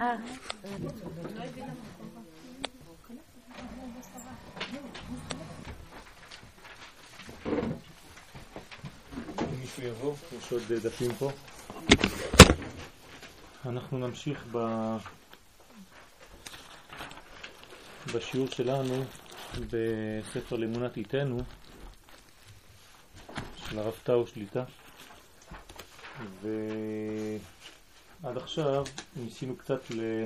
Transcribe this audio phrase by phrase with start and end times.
[0.00, 0.16] אה.
[9.60, 11.30] מישהו יבוא, יש עוד דפים פה.
[13.66, 14.58] אנחנו נמשיך ב...
[18.14, 19.04] בשיעור שלנו
[19.70, 21.38] בספר לאמונת איתנו
[23.56, 24.64] של הרב טאו שליטה
[28.22, 28.84] ועד עכשיו
[29.16, 30.24] ניסינו קצת ל...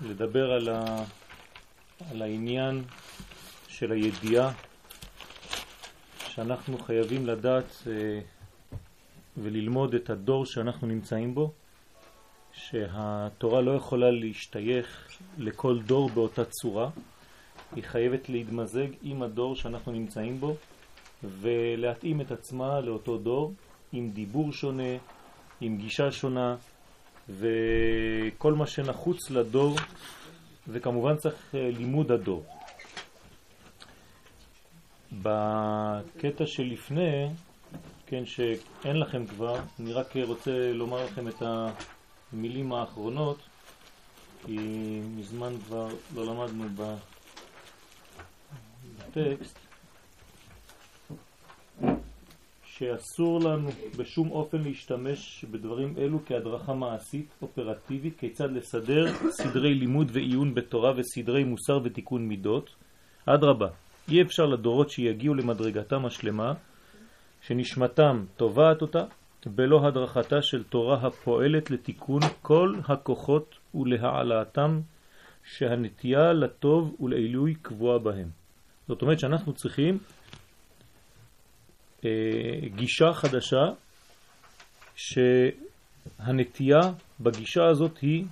[0.00, 1.04] לדבר על, ה...
[2.10, 2.84] על העניין
[3.68, 4.52] של הידיעה
[6.18, 8.20] שאנחנו חייבים לדעת אה,
[9.36, 11.52] וללמוד את הדור שאנחנו נמצאים בו,
[12.52, 15.08] שהתורה לא יכולה להשתייך
[15.38, 16.90] לכל דור באותה צורה,
[17.74, 20.56] היא חייבת להתמזג עם הדור שאנחנו נמצאים בו
[21.24, 23.52] ולהתאים את עצמה לאותו דור
[23.92, 24.92] עם דיבור שונה,
[25.60, 26.56] עם גישה שונה
[27.28, 29.76] וכל מה שנחוץ לדור
[30.68, 32.44] וכמובן צריך אה, לימוד הדור.
[35.12, 37.28] בקטע שלפני,
[38.06, 41.42] כן, שאין לכם כבר, אני רק רוצה לומר לכם את
[42.32, 43.38] המילים האחרונות,
[44.46, 44.58] כי
[45.16, 46.64] מזמן כבר לא למדנו
[49.08, 49.58] בטקסט,
[52.78, 60.54] שאסור לנו בשום אופן להשתמש בדברים אלו כהדרכה מעשית, אופרטיבית, כיצד לסדר סדרי לימוד ועיון
[60.54, 62.70] בתורה וסדרי מוסר ותיקון מידות.
[63.26, 63.68] אדרבה,
[64.08, 66.52] אי אפשר לדורות שיגיעו למדרגתם השלמה,
[67.40, 69.04] שנשמתם תובעת אותה,
[69.46, 74.80] בלא הדרכתה של תורה הפועלת לתיקון כל הכוחות ולהעלאתם
[75.44, 78.28] שהנטייה לטוב ולעילוי קבועה בהם.
[78.88, 79.98] זאת אומרת שאנחנו צריכים
[82.74, 83.64] גישה חדשה
[84.96, 86.80] שהנטייה
[87.20, 88.24] בגישה הזאת היא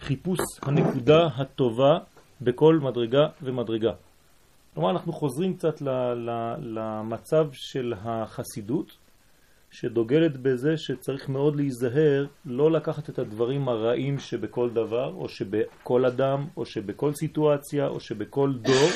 [0.00, 1.98] חיפוש הנקודה הטובה
[2.40, 3.92] בכל מדרגה ומדרגה.
[4.74, 5.82] כלומר, אנחנו חוזרים קצת
[6.58, 8.92] למצב של החסידות,
[9.70, 16.46] שדוגלת בזה שצריך מאוד להיזהר לא לקחת את הדברים הרעים שבכל דבר, או שבכל אדם,
[16.56, 18.90] או שבכל סיטואציה, או שבכל דור,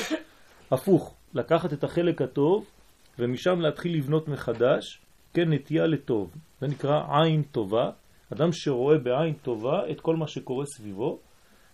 [0.71, 2.65] הפוך, לקחת את החלק הטוב
[3.19, 5.01] ומשם להתחיל לבנות מחדש,
[5.33, 6.35] כן, נטייה לטוב.
[6.61, 7.91] זה נקרא עין טובה,
[8.33, 11.19] אדם שרואה בעין טובה את כל מה שקורה סביבו,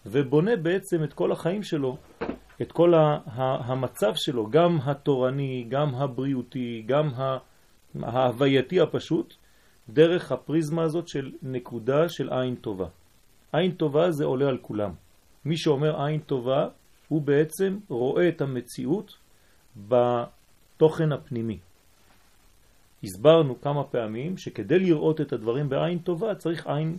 [0.05, 1.97] ובונה בעצם את כל החיים שלו
[2.61, 2.93] את כל
[3.35, 7.09] המצב שלו, גם התורני, גם הבריאותי, גם
[8.01, 9.33] ההווייתי הפשוט,
[9.89, 12.87] דרך הפריזמה הזאת של נקודה של עין טובה.
[13.53, 14.91] עין טובה זה עולה על כולם.
[15.45, 16.67] מי שאומר עין טובה,
[17.07, 19.17] הוא בעצם רואה את המציאות
[20.83, 21.57] בתוכן הפנימי.
[23.03, 26.97] הסברנו כמה פעמים שכדי לראות את הדברים בעין טובה צריך עין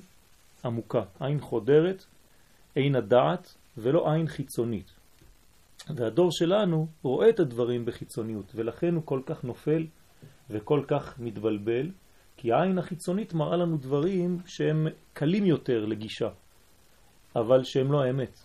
[0.65, 2.05] עמוקה, עין חודרת,
[2.75, 4.93] עין הדעת ולא עין חיצונית.
[5.95, 9.87] והדור שלנו רואה את הדברים בחיצוניות, ולכן הוא כל כך נופל
[10.51, 11.91] וכל כך מתבלבל,
[12.37, 16.29] כי העין החיצונית מראה לנו דברים שהם קלים יותר לגישה,
[17.37, 18.39] אבל שהם לא האמת.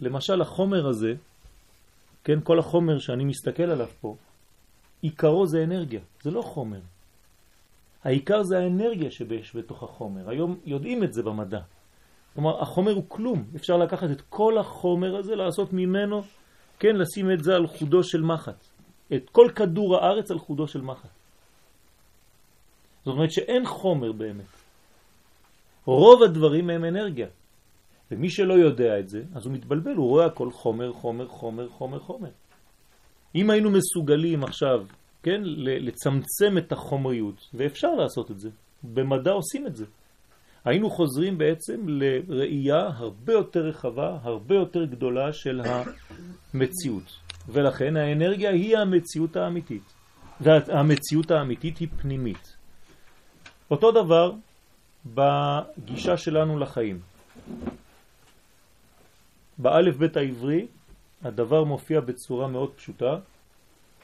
[0.00, 1.14] למשל החומר הזה,
[2.24, 4.16] כן, כל החומר שאני מסתכל עליו פה,
[5.02, 6.80] עיקרו זה אנרגיה, זה לא חומר.
[8.04, 10.30] העיקר זה האנרגיה שיש בתוך החומר.
[10.30, 11.60] היום יודעים את זה במדע.
[12.34, 13.44] כלומר, החומר הוא כלום.
[13.56, 16.22] אפשר לקחת את כל החומר הזה, לעשות ממנו
[16.78, 18.64] כן, לשים את זה על חודו של מחט.
[19.14, 21.08] את כל כדור הארץ על חודו של מחט.
[23.04, 24.52] זאת אומרת שאין חומר באמת.
[25.84, 27.26] רוב הדברים הם אנרגיה.
[28.10, 31.98] ומי שלא יודע את זה, אז הוא מתבלבל, הוא רואה הכל חומר, חומר, חומר, חומר,
[31.98, 32.30] חומר.
[33.38, 34.84] אם היינו מסוגלים עכשיו,
[35.22, 38.48] כן, לצמצם את החומריות, ואפשר לעשות את זה,
[38.82, 39.84] במדע עושים את זה.
[40.64, 45.60] היינו חוזרים בעצם לראייה הרבה יותר רחבה, הרבה יותר גדולה של
[46.54, 47.16] המציאות.
[47.48, 49.82] ולכן האנרגיה היא המציאות האמיתית.
[50.40, 52.56] והמציאות האמיתית היא פנימית.
[53.70, 54.32] אותו דבר
[55.06, 57.00] בגישה שלנו לחיים.
[59.58, 60.66] באלף בית העברי
[61.22, 63.16] הדבר מופיע בצורה מאוד פשוטה.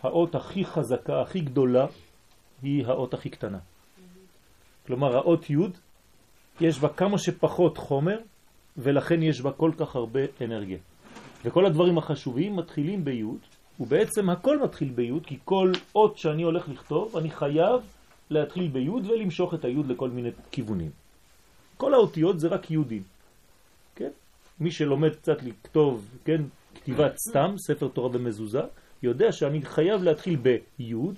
[0.02, 1.86] האות הכי חזקה, הכי גדולה,
[2.62, 3.58] היא האות הכי קטנה.
[4.86, 5.56] כלומר, האות י'
[6.60, 8.18] יש בה כמה שפחות חומר,
[8.76, 10.78] ולכן יש בה כל כך הרבה אנרגיה.
[11.44, 13.38] וכל הדברים החשובים מתחילים ביוד,
[13.80, 17.80] ובעצם הכל מתחיל ביוד, כי כל אות שאני הולך לכתוב, אני חייב
[18.30, 20.90] להתחיל ביוד ולמשוך את היוד לכל מיני כיוונים.
[21.76, 23.02] כל האותיות זה רק יודים,
[23.96, 24.10] כן?
[24.60, 26.42] מי שלומד קצת לכתוב, כן,
[26.74, 28.60] כתיבת סתם, ספר תורה במזוזה,
[29.02, 31.14] יודע שאני חייב להתחיל ביוד,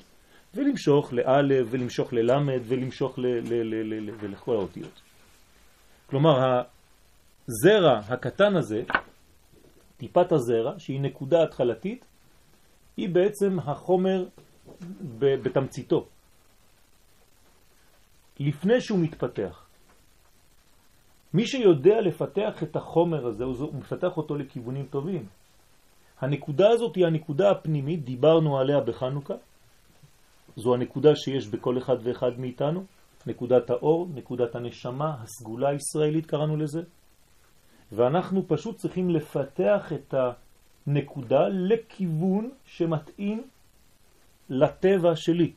[0.55, 3.19] ולמשוך לאלף, ולמשוך ללמד, ולמשוך
[4.23, 5.03] לכל האותיות.
[6.06, 6.62] כלומר,
[7.49, 8.82] הזרע הקטן הזה,
[9.97, 12.05] טיפת הזרע, שהיא נקודה התחלתית,
[12.97, 14.25] היא בעצם החומר
[15.19, 16.06] בתמציתו.
[18.41, 19.67] לפני שהוא מתפתח.
[21.35, 25.26] מי שיודע לפתח את החומר הזה, הוא מפתח אותו לכיוונים טובים.
[26.20, 29.34] הנקודה הזאת היא הנקודה הפנימית, דיברנו עליה בחנוכה.
[30.56, 32.84] זו הנקודה שיש בכל אחד ואחד מאיתנו,
[33.26, 36.82] נקודת האור, נקודת הנשמה, הסגולה הישראלית קראנו לזה.
[37.92, 40.14] ואנחנו פשוט צריכים לפתח את
[40.86, 43.42] הנקודה לכיוון שמתאים
[44.50, 45.52] לטבע שלי.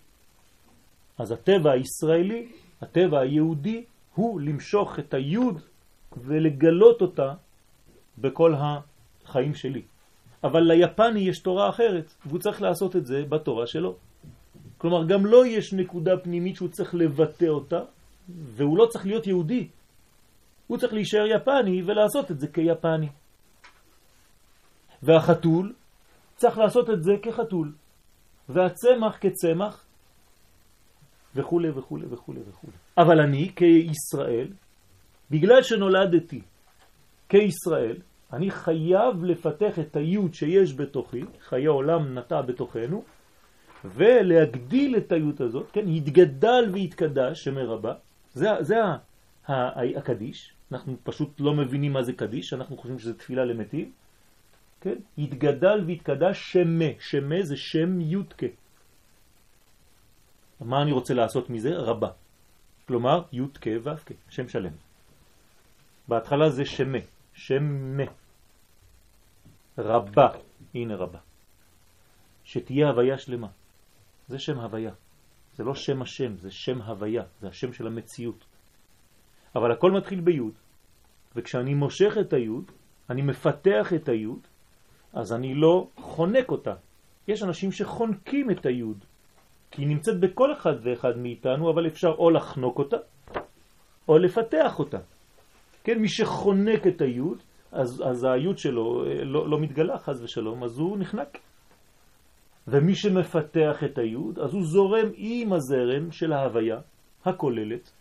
[1.18, 2.52] אז הטבע הישראלי,
[2.82, 3.84] הטבע היהודי,
[4.16, 5.62] הוא למשוך את היוד
[6.18, 7.34] ולגלות אותה
[8.18, 9.82] בכל החיים שלי.
[10.44, 13.96] אבל ליפני יש תורה אחרת, והוא צריך לעשות את זה בתורה שלו.
[14.78, 17.80] כלומר, גם לו לא יש נקודה פנימית שהוא צריך לבטא אותה,
[18.30, 19.68] והוא לא צריך להיות יהודי.
[20.68, 23.10] הוא צריך להישאר יפני ולעשות את זה כיפני.
[25.04, 25.74] והחתול
[26.36, 27.72] צריך לעשות את זה כחתול,
[28.50, 29.86] והצמח כצמח,
[31.36, 32.68] וכו' וכו' וכו' וכו'.
[32.98, 34.48] אבל אני כישראל,
[35.32, 36.42] בגלל שנולדתי
[37.30, 37.98] כישראל,
[38.34, 43.04] אני חייב לפתח את היוד שיש בתוכי, חיי עולם נטע בתוכנו,
[43.86, 47.94] ולהגדיל את היוד הזאת, כן, יתגדל ויתקדש, שמרבה,
[48.34, 48.76] זה, זה
[49.48, 53.92] הקדיש, אנחנו פשוט לא מבינים מה זה קדיש, אנחנו חושבים שזה תפילה למתים,
[54.82, 58.48] כן, יתגדל ויתקדש שמה, שמה זה שם יודקה.
[60.62, 61.78] מה אני רוצה לעשות מזה?
[61.78, 62.10] רבה.
[62.88, 64.72] כלומר, יודקה ואבקה, שם שלם.
[66.08, 66.98] בהתחלה זה שמה,
[67.40, 68.04] שמה.
[69.78, 70.28] רבה,
[70.76, 71.20] הנה רבה.
[72.44, 73.48] שתהיה הוויה שלמה.
[74.28, 74.92] זה שם הוויה.
[75.56, 78.46] זה לא שם השם, זה שם הוויה, זה השם של המציאות.
[79.56, 80.54] אבל הכל מתחיל ביוד,
[81.36, 82.72] וכשאני מושך את היוד,
[83.10, 84.40] אני מפתח את היוד,
[85.14, 86.74] אז אני לא חונק אותה.
[87.28, 89.06] יש אנשים שחונקים את היוד,
[89.72, 92.98] כי היא נמצאת בכל אחד ואחד מאיתנו, אבל אפשר או לחנוק אותה,
[94.08, 95.00] או לפתח אותה.
[95.84, 97.38] כן, מי שחונק את היוד,
[97.72, 101.38] אז, אז היוד שלו אה, לא, לא מתגלה חז ושלום, אז הוא נחנק.
[102.68, 106.80] ומי שמפתח את היוד, אז הוא זורם עם הזרם של ההוויה
[107.26, 107.92] הכוללת,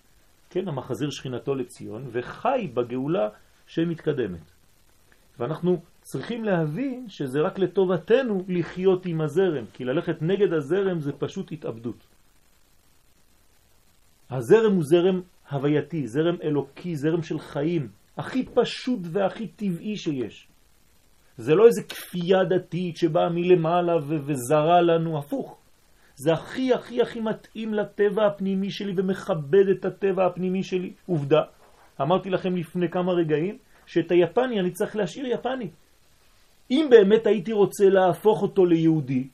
[0.50, 3.28] כן, המחזיר שכינתו לציון, וחי בגאולה
[3.66, 4.50] שמתקדמת.
[5.38, 11.52] ואנחנו צריכים להבין שזה רק לטובתנו לחיות עם הזרם, כי ללכת נגד הזרם זה פשוט
[11.52, 12.06] התאבדות.
[14.30, 15.20] הזרם הוא זרם
[15.50, 20.49] הווייתי, זרם אלוקי, זרם של חיים, הכי פשוט והכי טבעי שיש.
[21.37, 23.97] זה לא איזה כפייה דתית שבאה מלמעלה
[24.27, 25.59] וזרה לנו, הפוך.
[26.17, 30.93] זה הכי הכי הכי מתאים לטבע הפנימי שלי ומכבד את הטבע הפנימי שלי.
[31.06, 31.43] עובדה,
[32.00, 35.71] אמרתי לכם לפני כמה רגעים, שאת היפני אני צריך להשאיר יפני.
[36.71, 39.29] אם באמת הייתי רוצה להפוך אותו ליהודי,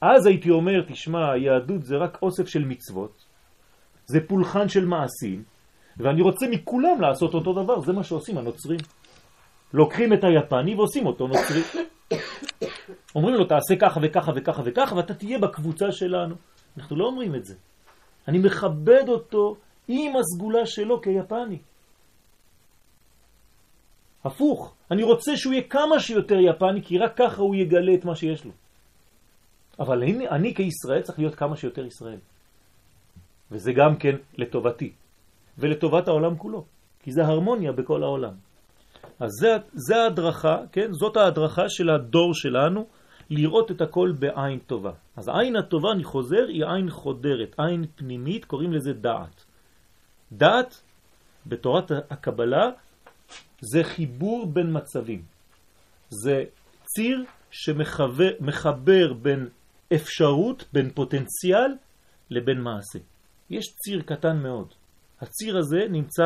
[0.00, 3.25] אז הייתי אומר, תשמע, היהדות זה רק אוסף של מצוות,
[4.06, 5.42] זה פולחן של מעשים,
[5.96, 8.80] ואני רוצה מכולם לעשות אותו דבר, זה מה שעושים הנוצרים.
[9.74, 11.62] לוקחים את היפני ועושים אותו נוצרי.
[13.14, 16.34] אומרים לו, תעשה ככה וככה וככה וככה, ואתה תהיה בקבוצה שלנו.
[16.78, 17.54] אנחנו לא אומרים את זה.
[18.28, 19.56] אני מכבד אותו
[19.88, 21.58] עם הסגולה שלו כיפני.
[24.24, 28.16] הפוך, אני רוצה שהוא יהיה כמה שיותר יפני, כי רק ככה הוא יגלה את מה
[28.16, 28.50] שיש לו.
[29.78, 32.18] אבל אני, אני כישראל צריך להיות כמה שיותר ישראל.
[33.50, 34.92] וזה גם כן לטובתי,
[35.58, 36.64] ולטובת העולם כולו,
[37.02, 38.32] כי זה הרמוניה בכל העולם.
[39.20, 40.92] אז זה, זה ההדרכה, כן?
[40.92, 42.86] זאת ההדרכה של הדור שלנו,
[43.30, 44.92] לראות את הכל בעין טובה.
[45.16, 49.44] אז העין הטובה, אני חוזר, היא עין חודרת, עין פנימית, קוראים לזה דעת.
[50.32, 50.82] דעת,
[51.46, 52.70] בתורת הקבלה,
[53.60, 55.22] זה חיבור בין מצבים.
[56.10, 56.44] זה
[56.82, 59.48] ציר שמחבר בין
[59.94, 61.74] אפשרות, בין פוטנציאל,
[62.30, 62.98] לבין מעשה.
[63.50, 64.74] יש ציר קטן מאוד.
[65.20, 66.24] הציר הזה נמצא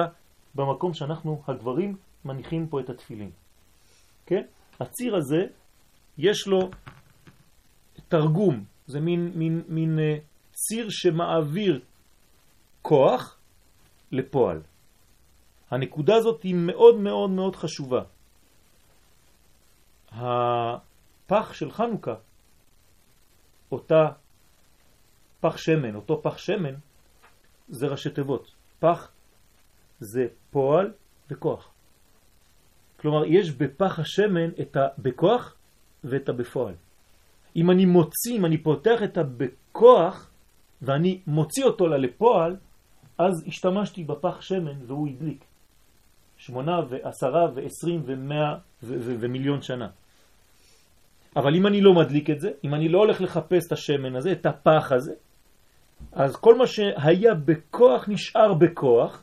[0.55, 3.31] במקום שאנחנו, הגברים, מניחים פה את התפילין.
[4.27, 4.43] כן?
[4.81, 5.41] הציר הזה,
[6.19, 6.71] יש לו
[8.09, 10.17] תרגום, זה מין, מין, מין אה,
[10.53, 11.81] ציר שמעביר
[12.83, 13.39] כוח
[14.13, 14.63] לפועל.
[15.71, 18.03] הנקודה הזאת היא מאוד מאוד מאוד חשובה.
[20.13, 22.15] הפח של חנוכה,
[23.73, 24.09] אותה
[25.41, 26.75] פח שמן, אותו פח שמן,
[27.71, 28.55] זה ראשי תיבות.
[28.79, 29.11] פח
[30.01, 30.93] זה פועל
[31.31, 31.71] וכוח.
[33.01, 35.55] כלומר, יש בפח השמן את הבכוח
[36.05, 36.75] ואת הבפועל.
[37.57, 40.31] אם אני מוציא, אם אני פותח את הבכוח,
[40.83, 42.57] ואני מוציא אותו לפועל,
[43.19, 45.45] אז השתמשתי בפח שמן והוא הדליק.
[46.37, 49.89] שמונה ועשרה ועשרים ומאה ומיליון שנה.
[51.37, 54.33] אבל אם אני לא מדליק את זה, אם אני לא הולך לחפש את השמן הזה,
[54.33, 55.15] את הפח הזה,
[56.13, 59.23] אז כל מה שהיה בכוח נשאר בכוח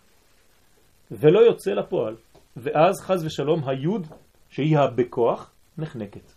[1.12, 2.16] ולא יוצא לפועל.
[2.58, 4.08] ואז חז ושלום היוד,
[4.50, 6.32] שהיא הבכוח, נחנקת.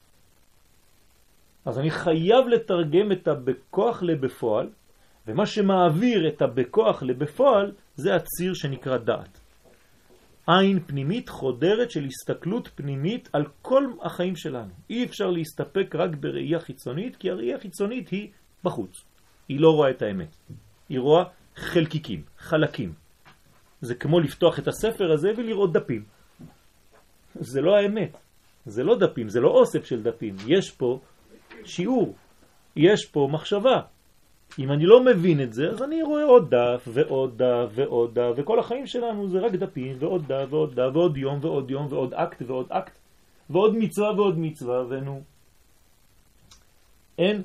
[1.64, 4.68] אז אני חייב לתרגם את הבכוח לבפועל,
[5.26, 9.40] ומה שמעביר את הבכוח לבפועל זה הציר שנקרא דעת.
[10.46, 14.70] עין פנימית חודרת של הסתכלות פנימית על כל החיים שלנו.
[14.90, 18.28] אי אפשר להסתפק רק בראייה חיצונית, כי הראייה חיצונית היא
[18.64, 19.04] בחוץ.
[19.50, 20.36] היא לא רואה את האמת.
[20.88, 21.24] היא רואה
[21.56, 22.92] חלקיקים, חלקים.
[23.80, 26.04] זה כמו לפתוח את הספר הזה ולראות דפים.
[27.34, 28.16] זה לא האמת.
[28.66, 30.36] זה לא דפים, זה לא אוסף של דפים.
[30.46, 31.00] יש פה
[31.64, 32.14] שיעור,
[32.76, 33.80] יש פה מחשבה.
[34.58, 38.32] אם אני לא מבין את זה, אז אני רואה עוד דף ועוד דף ועוד דף,
[38.36, 42.14] וכל החיים שלנו זה רק דפים ועוד דף ועוד דף ועוד יום ועוד יום ועוד
[42.14, 42.92] אקט ועוד אקט
[43.50, 45.22] ועוד מצווה ועוד מצווה, ונו.
[47.18, 47.42] אין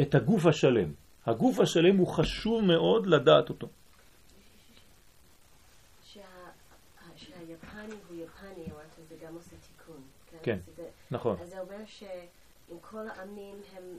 [0.00, 1.01] את הגוף השלם.
[1.26, 3.68] הגוף השלם הוא חשוב מאוד לדעת אותו.
[7.16, 8.64] שהיפני הוא יפני,
[9.08, 10.02] זה גם עושה תיקון.
[10.42, 11.36] כן, כן נכון.
[11.40, 13.98] אז זה אומר שאם כל העמים הם...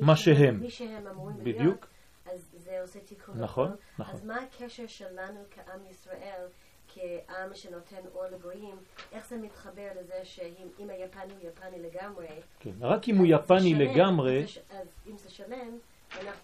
[0.00, 0.60] מה שהם.
[0.60, 1.86] מי שהם אמורים בדיוק.
[2.32, 3.34] אז זה עושה תיקון.
[3.38, 4.14] נכון, נכון.
[4.14, 6.46] אז מה הקשר שלנו כעם ישראל,
[6.88, 8.76] כעם שנותן אור לגויים,
[9.12, 12.26] איך זה מתחבר לזה שאם היפני הוא יפני לגמרי...
[12.60, 14.44] כן, רק אם הוא יפני לגמרי...
[14.70, 15.78] אז אם זה שלם,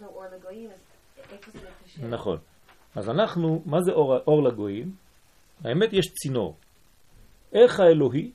[0.03, 0.71] אור לגויים,
[1.19, 2.07] מתקשר?
[2.09, 2.39] נכון.
[2.97, 4.95] אז אנחנו, מה זה אור, אור לגויים?
[5.65, 6.57] האמת יש צינור.
[7.53, 8.31] איך האלוהי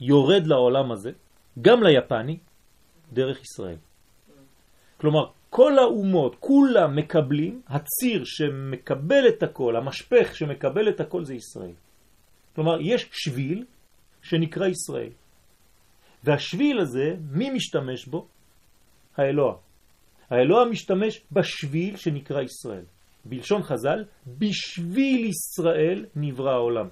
[0.00, 1.10] יורד לעולם הזה,
[1.62, 2.38] גם ליפני,
[3.12, 3.76] דרך ישראל.
[4.96, 11.72] כלומר, כל האומות, כולם מקבלים, הציר שמקבל את הכל, המשפך שמקבל את הכל זה ישראל.
[12.54, 13.64] כלומר, יש שביל
[14.22, 15.10] שנקרא ישראל.
[16.24, 18.28] והשביל הזה, מי משתמש בו?
[19.16, 19.56] האלוה.
[20.30, 22.84] האלוה משתמש בשביל שנקרא ישראל.
[23.24, 24.04] בלשון חז"ל,
[24.38, 26.88] בשביל ישראל נברא העולם.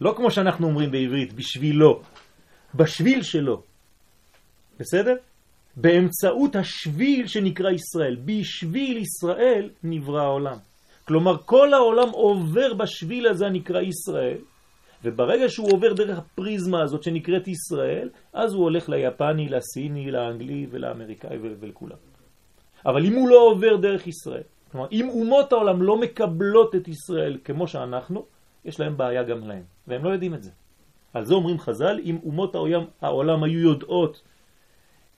[0.00, 2.02] לא כמו שאנחנו אומרים בעברית, בשבילו,
[2.74, 3.62] בשביל שלו.
[4.80, 5.14] בסדר?
[5.76, 8.16] באמצעות השביל שנקרא ישראל.
[8.24, 10.56] בשביל ישראל נברא העולם.
[11.04, 14.38] כלומר, כל העולם עובר בשביל הזה הנקרא ישראל,
[15.04, 21.38] וברגע שהוא עובר דרך הפריזמה הזאת שנקראת ישראל, אז הוא הולך ליפני, לסיני, לאנגלי ולאמריקאי
[21.60, 21.96] ולכולם.
[22.86, 27.38] אבל אם הוא לא עובר דרך ישראל, כלומר, אם אומות העולם לא מקבלות את ישראל
[27.44, 28.26] כמו שאנחנו,
[28.64, 30.50] יש להם בעיה גם להם, והם לא יודעים את זה.
[31.14, 34.22] על זה אומרים חז"ל, אם אומות העולם, העולם היו יודעות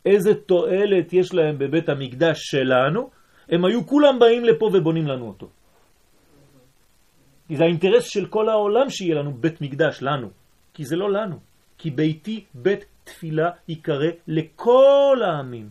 [0.07, 3.11] איזה תועלת יש להם בבית המקדש שלנו,
[3.49, 5.49] הם היו כולם באים לפה ובונים לנו אותו.
[7.49, 10.29] כי זה האינטרס של כל העולם שיהיה לנו בית מקדש, לנו.
[10.75, 11.37] כי זה לא לנו.
[11.79, 15.69] כי ביתי בית תפילה יקרא לכל העמים,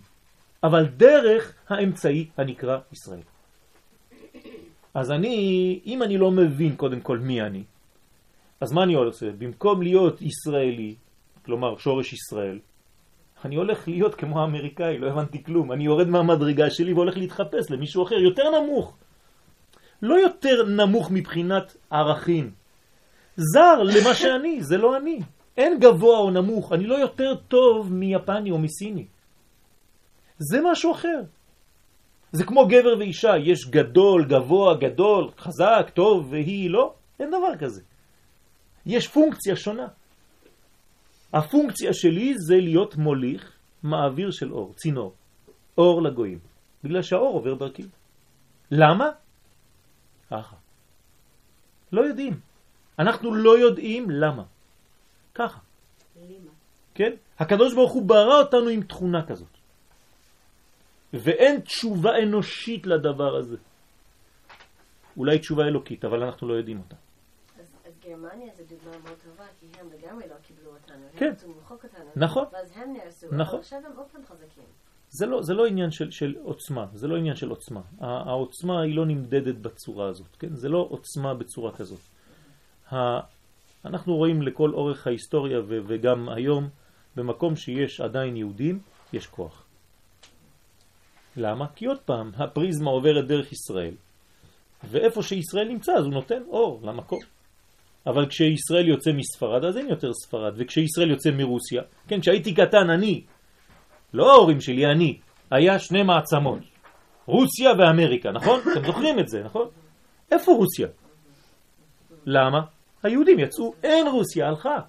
[0.64, 3.22] אבל דרך האמצעי הנקרא ישראל.
[4.94, 7.64] אז אני, אם אני לא מבין קודם כל מי אני,
[8.62, 9.32] אז מה אני עושה?
[9.38, 10.96] במקום להיות ישראלי,
[11.46, 12.60] כלומר שורש ישראל,
[13.46, 15.72] אני הולך להיות כמו האמריקאי, לא הבנתי כלום.
[15.72, 18.98] אני יורד מהמדרגה שלי והולך להתחפש למישהו אחר, יותר נמוך.
[20.02, 22.52] לא יותר נמוך מבחינת ערכים.
[23.36, 25.20] זר למה שאני, זה לא אני.
[25.58, 29.06] אין גבוה או נמוך, אני לא יותר טוב מיפני או מסיני.
[30.38, 31.22] זה משהו אחר.
[32.32, 37.82] זה כמו גבר ואישה, יש גדול, גבוה, גדול, חזק, טוב, והיא לא, אין דבר כזה.
[38.86, 39.88] יש פונקציה שונה.
[41.34, 43.51] הפונקציה שלי זה להיות מוליך,
[43.84, 45.13] מעביר של אור, צינור,
[45.77, 46.39] אור לגויים,
[46.84, 47.84] בגלל שהאור עובר דרכי.
[48.72, 49.10] למה?
[50.29, 50.56] ככה.
[51.91, 52.39] לא יודעים.
[53.00, 54.44] אנחנו לא יודעים למה.
[55.36, 55.60] ככה.
[56.15, 56.51] למה?
[56.96, 57.12] כן?
[57.39, 59.57] הקדוש ברוך הוא ברא אותנו עם תכונה כזאת.
[61.14, 63.58] ואין תשובה אנושית לדבר הזה.
[65.18, 66.96] אולי תשובה אלוקית, אבל אנחנו לא יודעים אותה.
[68.08, 71.06] גרמניה זה דוגמה מאוד טובה, כי הם לגמרי לא קיבלו אותנו.
[71.18, 71.26] כן.
[71.26, 72.06] הם רצו למחוק אותנו.
[72.16, 72.46] נכון.
[72.54, 73.28] ואז הם נהרסו.
[73.32, 73.56] נכון.
[73.56, 74.64] אבל עכשיו הם עוד פעם חזקים.
[75.10, 77.82] זה לא, זה לא עניין של, של עוצמה, זה לא עניין של עוצמה.
[78.00, 80.56] העוצמה היא לא נמדדת בצורה הזאת, כן?
[80.56, 82.00] זה לא עוצמה בצורה כזאת.
[83.86, 86.70] אנחנו רואים לכל אורך ההיסטוריה וגם היום,
[87.16, 88.80] במקום שיש עדיין יהודים,
[89.14, 89.67] יש כוח.
[91.38, 91.65] למה?
[91.75, 93.94] כי עוד פעם, הפריזמה עוברת דרך ישראל,
[94.84, 97.20] ואיפה שישראל נמצא אז הוא נותן אור למקום.
[98.08, 103.24] אבל כשישראל יוצא מספרד אז אין יותר ספרד, וכשישראל יוצא מרוסיה, כן, כשהייתי קטן אני,
[104.13, 105.20] לא ההורים שלי, אני,
[105.51, 106.60] היה שני מעצמות,
[107.25, 108.60] רוסיה ואמריקה, נכון?
[108.72, 109.67] אתם זוכרים את זה, נכון?
[110.32, 110.88] איפה רוסיה?
[112.25, 112.62] למה?
[113.03, 114.79] היהודים יצאו, אין רוסיה, הלכה,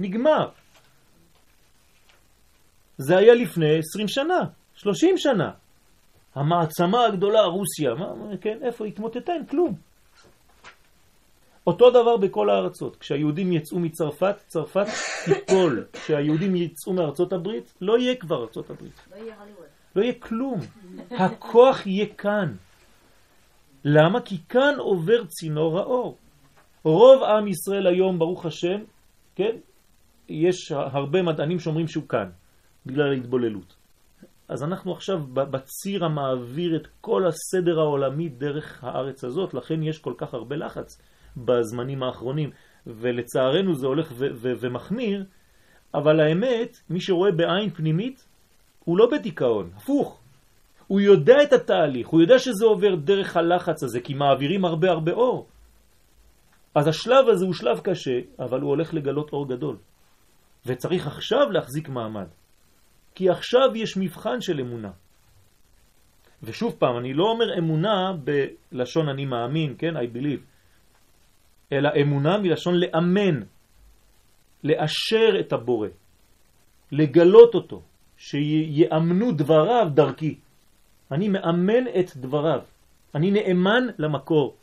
[0.00, 0.48] נגמר.
[2.98, 4.40] זה היה לפני 20 שנה,
[4.76, 5.50] 30 שנה.
[6.34, 9.32] המעצמה הגדולה, רוסיה, מה, כן, איפה התמוטטה?
[9.32, 9.74] אין כלום.
[11.66, 12.96] אותו דבר בכל הארצות.
[12.96, 14.86] כשהיהודים יצאו מצרפת, צרפת
[15.24, 15.84] תיפול.
[15.92, 19.00] כשהיהודים יצאו מארצות הברית, לא יהיה כבר ארצות הברית.
[19.10, 19.66] לא יהיה הליווד.
[19.96, 20.60] לא יהיה כלום.
[21.10, 22.54] הכוח יהיה כאן.
[23.84, 24.20] למה?
[24.20, 26.16] כי כאן עובר צינור האור.
[26.84, 28.78] רוב עם ישראל היום, ברוך השם,
[29.34, 29.56] כן,
[30.28, 32.30] יש הרבה מדענים שאומרים שהוא כאן,
[32.86, 33.74] בגלל ההתבוללות.
[34.48, 40.14] אז אנחנו עכשיו בציר המעביר את כל הסדר העולמי דרך הארץ הזאת, לכן יש כל
[40.18, 41.00] כך הרבה לחץ
[41.36, 42.50] בזמנים האחרונים,
[42.86, 44.12] ולצערנו זה הולך
[44.60, 45.24] ומחמיר,
[45.94, 48.26] אבל האמת, מי שרואה בעין פנימית,
[48.84, 50.20] הוא לא בדיכאון, הפוך.
[50.86, 55.12] הוא יודע את התהליך, הוא יודע שזה עובר דרך הלחץ הזה, כי מעבירים הרבה הרבה
[55.12, 55.46] אור.
[56.74, 59.76] אז השלב הזה הוא שלב קשה, אבל הוא הולך לגלות אור גדול.
[60.66, 62.26] וצריך עכשיו להחזיק מעמד.
[63.14, 64.90] כי עכשיו יש מבחן של אמונה.
[66.42, 70.42] ושוב פעם, אני לא אומר אמונה בלשון אני מאמין, כן, I believe,
[71.72, 73.40] אלא אמונה מלשון לאמן,
[74.64, 75.88] לאשר את הבורא,
[76.92, 77.82] לגלות אותו,
[78.16, 80.38] שיאמנו דבריו דרכי.
[81.12, 82.60] אני מאמן את דבריו,
[83.14, 84.56] אני נאמן למקור,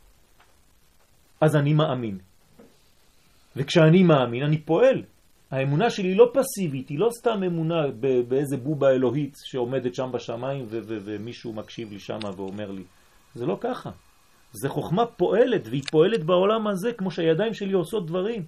[1.40, 2.18] אז אני מאמין.
[3.56, 5.02] וכשאני מאמין אני פועל.
[5.52, 7.74] האמונה שלי לא פסיבית, היא לא סתם אמונה
[8.28, 12.84] באיזה בובה אלוהית שעומדת שם בשמיים ומישהו מקשיב לי שם ואומר לי.
[13.34, 13.90] זה לא ככה.
[14.52, 18.46] זה חוכמה פועלת, והיא פועלת בעולם הזה כמו שהידיים שלי עושות דברים.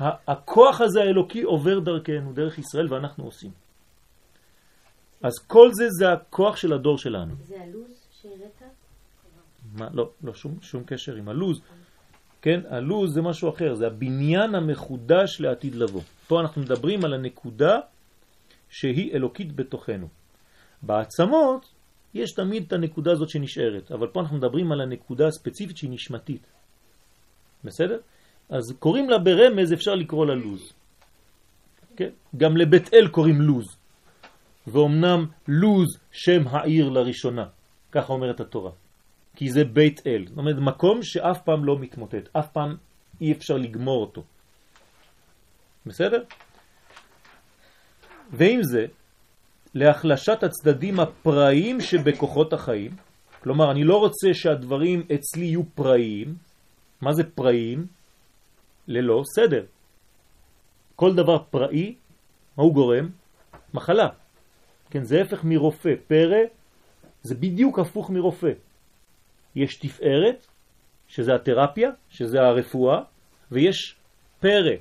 [0.00, 3.50] הכוח הזה האלוקי עובר דרכנו, דרך ישראל, ואנחנו עושים.
[5.22, 7.34] אז כל זה זה הכוח של הדור שלנו.
[7.44, 8.62] זה הלוז שהראית?
[9.74, 11.60] מה, לא, לא, שום, שום קשר עם הלוז.
[12.42, 16.02] כן, הלוז זה משהו אחר, זה הבניין המחודש לעתיד לבוא.
[16.28, 17.78] פה אנחנו מדברים על הנקודה
[18.70, 20.08] שהיא אלוקית בתוכנו.
[20.82, 21.66] בעצמות
[22.14, 26.42] יש תמיד את הנקודה הזאת שנשארת, אבל פה אנחנו מדברים על הנקודה הספציפית שהיא נשמתית.
[27.64, 27.98] בסדר?
[28.48, 30.72] אז קוראים לה ברמז, אפשר לקרוא לה לוז.
[31.96, 32.10] כן?
[32.36, 33.76] גם לבית אל קוראים לוז.
[34.66, 37.46] ואומנם לוז שם העיר לראשונה,
[37.92, 38.70] ככה אומרת התורה.
[39.38, 42.76] כי זה בית אל, זאת אומרת מקום שאף פעם לא מתמוטט, אף פעם
[43.20, 44.22] אי אפשר לגמור אותו.
[45.86, 46.22] בסדר?
[48.30, 48.86] ועם זה,
[49.74, 52.96] להחלשת הצדדים הפראיים שבכוחות החיים,
[53.42, 56.34] כלומר אני לא רוצה שהדברים אצלי יהיו פראיים,
[57.00, 57.86] מה זה פראיים?
[58.88, 59.64] ללא סדר.
[60.96, 61.94] כל דבר פראי,
[62.56, 63.08] מה הוא גורם?
[63.74, 64.08] מחלה.
[64.90, 65.94] כן, זה הפך מרופא.
[66.08, 66.42] פרא
[67.22, 68.52] זה בדיוק הפוך מרופא.
[69.58, 70.46] יש תפארת,
[71.08, 73.00] שזה התרפיה, שזה הרפואה,
[73.50, 73.96] ויש
[74.40, 74.76] פרא.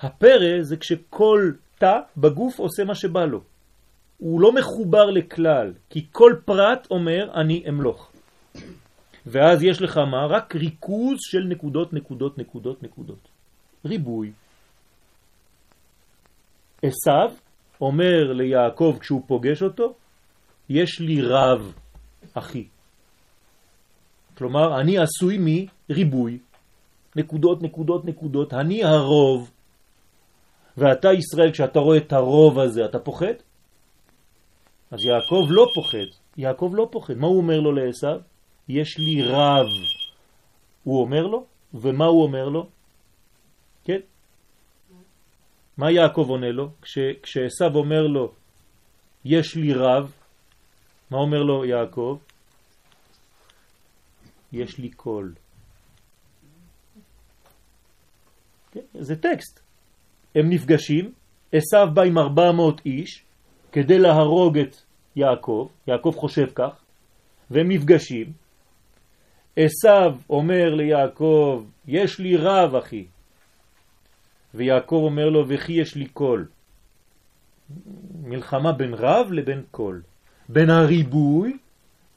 [0.00, 3.40] הפרא זה כשכל תא בגוף עושה מה שבא לו.
[4.18, 8.10] הוא לא מחובר לכלל, כי כל פרט אומר אני אמלוך.
[9.26, 10.26] ואז יש לך מה?
[10.26, 13.28] רק ריכוז של נקודות, נקודות, נקודות, נקודות.
[13.84, 14.32] ריבוי.
[16.82, 17.30] עשיו
[17.80, 19.94] אומר ליעקב כשהוא פוגש אותו,
[20.68, 21.72] יש לי רב,
[22.34, 22.66] אחי.
[24.38, 26.38] כלומר, אני עשוי מריבוי.
[27.16, 29.50] נקודות, נקודות, נקודות, אני הרוב.
[30.76, 33.34] ואתה ישראל, כשאתה רואה את הרוב הזה, אתה פוחד?
[34.90, 36.06] אז יעקב לא פוחד.
[36.36, 37.14] יעקב לא פוחד.
[37.14, 38.20] מה הוא אומר לו לעשו?
[38.68, 39.66] יש לי רב.
[40.84, 41.44] הוא אומר לו,
[41.74, 42.66] ומה הוא אומר לו?
[43.84, 44.00] כן?
[45.76, 46.68] מה יעקב עונה לו?
[46.82, 48.32] כש, כשעשו אומר לו,
[49.24, 50.12] יש לי רב,
[51.10, 52.18] מה אומר לו יעקב?
[54.56, 55.34] יש לי קול.
[58.72, 58.80] כן?
[58.94, 59.60] זה טקסט.
[60.34, 61.12] הם נפגשים,
[61.52, 63.24] עשו בא עם 400 איש
[63.72, 64.76] כדי להרוג את
[65.16, 66.82] יעקב, יעקב חושב כך,
[67.50, 68.32] והם נפגשים.
[69.56, 73.06] עשו אומר ליעקב, יש לי רב אחי,
[74.54, 76.48] ויעקב אומר לו, וכי יש לי קול.
[78.22, 80.02] מלחמה בין רב לבין קול,
[80.48, 81.58] בין הריבוי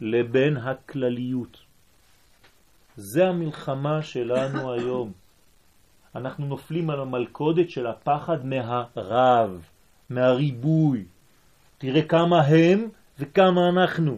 [0.02, 1.69] לבין הכלליות.
[3.00, 5.12] זה המלחמה שלנו היום.
[6.16, 9.62] אנחנו נופלים על המלכודת של הפחד מהרב,
[10.10, 11.06] מהריבוי.
[11.78, 14.18] תראה כמה הם וכמה אנחנו.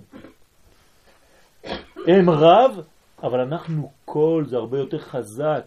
[2.07, 2.79] הם רב,
[3.23, 5.65] אבל אנחנו כל, זה הרבה יותר חזק.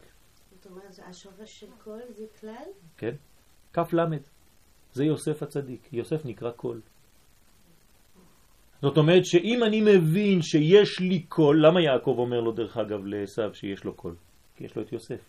[0.54, 2.68] זאת אומרת, השורש של כל זה כלל?
[2.96, 3.14] כן,
[3.72, 4.22] כף למד.
[4.92, 5.88] זה יוסף הצדיק.
[5.92, 6.80] יוסף נקרא כל.
[8.84, 13.54] זאת אומרת שאם אני מבין שיש לי כל, למה יעקב אומר לו דרך אגב לעשו
[13.54, 14.14] שיש לו כל?
[14.56, 15.20] כי יש לו את יוסף.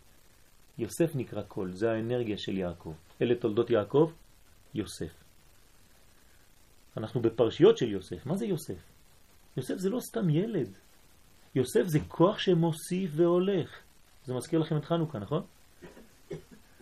[0.77, 2.93] יוסף נקרא כל, זה האנרגיה של יעקב.
[3.21, 4.11] אלה תולדות יעקב,
[4.73, 5.13] יוסף.
[6.97, 8.25] אנחנו בפרשיות של יוסף.
[8.25, 8.81] מה זה יוסף?
[9.57, 10.69] יוסף זה לא סתם ילד.
[11.55, 13.69] יוסף זה כוח שמוסיף והולך.
[14.25, 15.43] זה מזכיר לכם את חנוכה, נכון?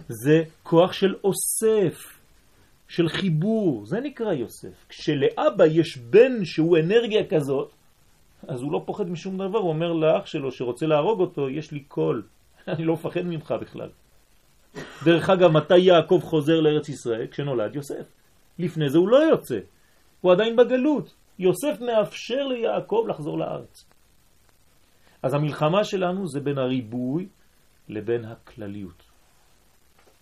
[0.09, 1.97] זה כוח של אוסף,
[2.93, 4.85] של חיבור, זה נקרא יוסף.
[4.89, 7.71] כשלאבא יש בן שהוא אנרגיה כזאת,
[8.47, 11.79] אז הוא לא פוחד משום דבר, הוא אומר לאח שלו שרוצה להרוג אותו, יש לי
[11.79, 12.23] קול,
[12.67, 13.89] אני לא מפחד ממך בכלל.
[15.05, 17.27] דרך אגב, מתי יעקב חוזר לארץ ישראל?
[17.27, 18.05] כשנולד יוסף.
[18.59, 19.59] לפני זה הוא לא יוצא,
[20.21, 21.13] הוא עדיין בגלות.
[21.39, 23.85] יוסף מאפשר ליעקב לחזור לארץ.
[25.23, 27.27] אז המלחמה שלנו זה בין הריבוי
[27.89, 29.02] לבין הכלליות.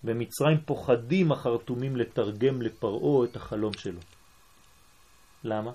[0.04, 4.00] במצרים פוחדים החרטומים לתרגם לפרעו את החלום שלו.
[5.44, 5.72] למה?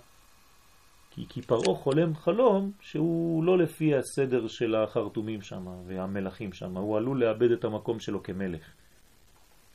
[1.10, 6.96] כי, כי פרעו חולם חלום שהוא לא לפי הסדר של החרטומים שם והמלכים שם, הוא
[6.96, 8.72] עלול לאבד את המקום שלו כמלך.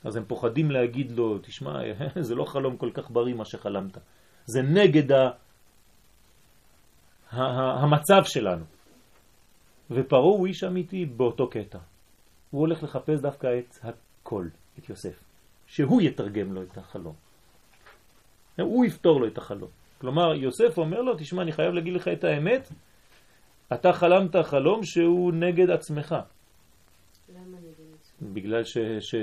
[0.03, 1.79] אז הם פוחדים להגיד לו, תשמע,
[2.27, 3.97] זה לא חלום כל כך בריא מה שחלמת,
[4.45, 5.29] זה נגד ה...
[7.31, 8.65] המצב שלנו.
[9.91, 11.79] ופרעה הוא איש אמיתי באותו קטע.
[12.51, 13.85] הוא הולך לחפש דווקא את
[14.21, 14.47] הכל,
[14.79, 15.23] את יוסף,
[15.67, 17.15] שהוא יתרגם לו את החלום.
[18.59, 19.69] הוא יפתור לו את החלום.
[19.97, 22.69] כלומר, יוסף אומר לו, תשמע, אני חייב להגיד לך את האמת,
[23.73, 26.15] אתה חלמת חלום שהוא נגד עצמך.
[27.29, 28.29] למה נגד עצמך?
[28.33, 28.63] בגלל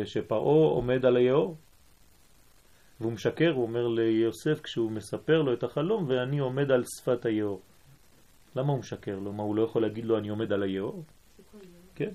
[0.05, 1.57] שפרעה עומד על היאור,
[3.01, 7.61] והוא משקר, הוא אומר ליוסף כשהוא מספר לו את החלום, ואני עומד על שפת היאור.
[8.57, 9.33] למה הוא משקר לו?
[9.33, 11.03] מה, הוא לא יכול להגיד לו אני עומד על היאור?
[11.95, 12.11] כן.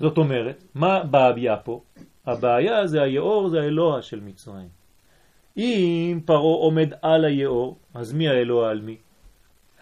[0.00, 1.80] זאת אומרת, מה הבעיה פה?
[2.26, 4.68] הבעיה זה היאור, זה האלוה של מצרים.
[5.56, 8.96] אם פרו עומד על היאור, אז מי האלוה על מי?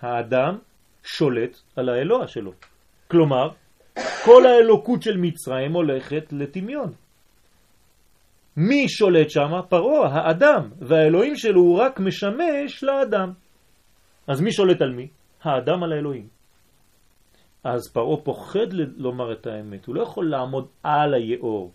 [0.01, 0.59] האדם
[1.05, 2.53] שולט על האלוה שלו.
[3.09, 3.49] כלומר,
[4.25, 6.93] כל האלוקות של מצרים הולכת לטמיון.
[8.57, 9.61] מי שולט שם?
[9.69, 13.33] פרו, האדם, והאלוהים שלו הוא רק משמש לאדם.
[14.27, 15.09] אז מי שולט על מי?
[15.43, 16.29] האדם על האלוהים.
[17.65, 21.73] אז פרעה פוחד לומר את האמת, הוא לא יכול לעמוד על היאור,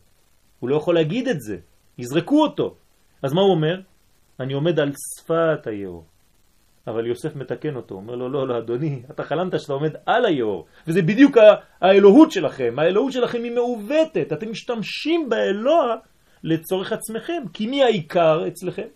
[0.59, 1.57] הוא לא יכול להגיד את זה,
[1.97, 2.75] יזרקו אותו.
[3.23, 3.81] אז מה הוא אומר?
[4.39, 6.05] אני עומד על שפת היאור.
[6.87, 10.65] אבל יוסף מתקן אותו, אומר לו, לא, לא, אדוני, אתה חלמת שאתה עומד על היאור,
[10.87, 11.37] וזה בדיוק
[11.81, 15.95] האלוהות שלכם, האלוהות שלכם היא מעוותת, אתם משתמשים באלוה
[16.43, 18.87] לצורך עצמכם, כי מי העיקר אצלכם?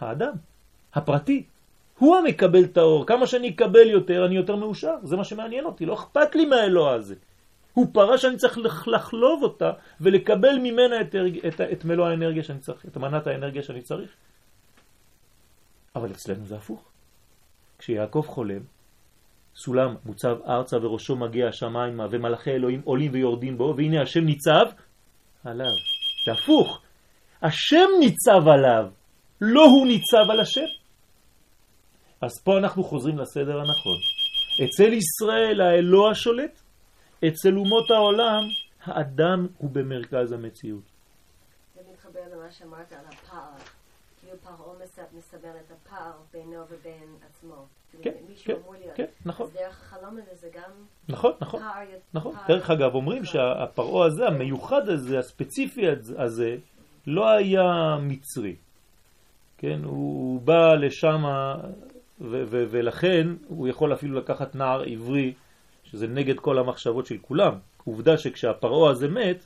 [0.00, 0.32] האדם,
[0.94, 1.44] הפרטי.
[2.00, 5.86] הוא המקבל את האור, כמה שאני אקבל יותר, אני יותר מאושר, זה מה שמעניין אותי,
[5.86, 7.14] לא אכפת לי מהאלוה הזה.
[7.74, 8.58] הוא פרה שאני צריך
[8.88, 11.14] לחלוב אותה ולקבל ממנה את,
[11.48, 14.10] את, את מלוא האנרגיה שאני צריך, את מנת האנרגיה שאני צריך.
[15.96, 16.88] אבל אצלנו זה הפוך.
[17.78, 18.62] כשיעקב חולם,
[19.56, 24.66] סולם מוצב ארצה וראשו מגיע השמיימה ומלאכי אלוהים עולים ויורדים בו, והנה השם ניצב
[25.44, 25.76] עליו.
[26.26, 26.80] זה הפוך.
[27.42, 28.90] השם ניצב עליו,
[29.40, 30.79] לא הוא ניצב על השם.
[32.20, 33.98] אז פה אנחנו חוזרים לסדר הנכון.
[34.64, 36.62] אצל ישראל האלוה שולט,
[37.28, 38.40] אצל אומות העולם
[38.84, 40.82] האדם הוא במרכז המציאות.
[41.74, 43.50] זה מתחבר למה שאמרת על הפער.
[44.20, 44.78] כאילו פרעה
[45.12, 47.66] מסבר את הפער בינו ובין עצמו.
[47.90, 48.10] כאילו, כן,
[48.44, 48.54] כן,
[48.94, 49.46] כן, נכון.
[49.46, 50.70] אז דרך החלום הזה זה גם...
[51.08, 51.62] נכון, נכון.
[52.14, 52.34] נכון.
[52.48, 55.82] דרך אגב, אומרים שהפרעה הזה, המיוחד הזה, הספציפי
[56.18, 56.56] הזה,
[57.06, 58.56] לא היה מצרי.
[59.58, 61.22] כן, הוא בא לשם
[62.20, 65.34] ולכן הוא יכול אפילו לקחת נער עברי,
[65.84, 67.52] שזה נגד כל המחשבות של כולם.
[67.84, 69.44] עובדה שכשהפרעה הזה מת,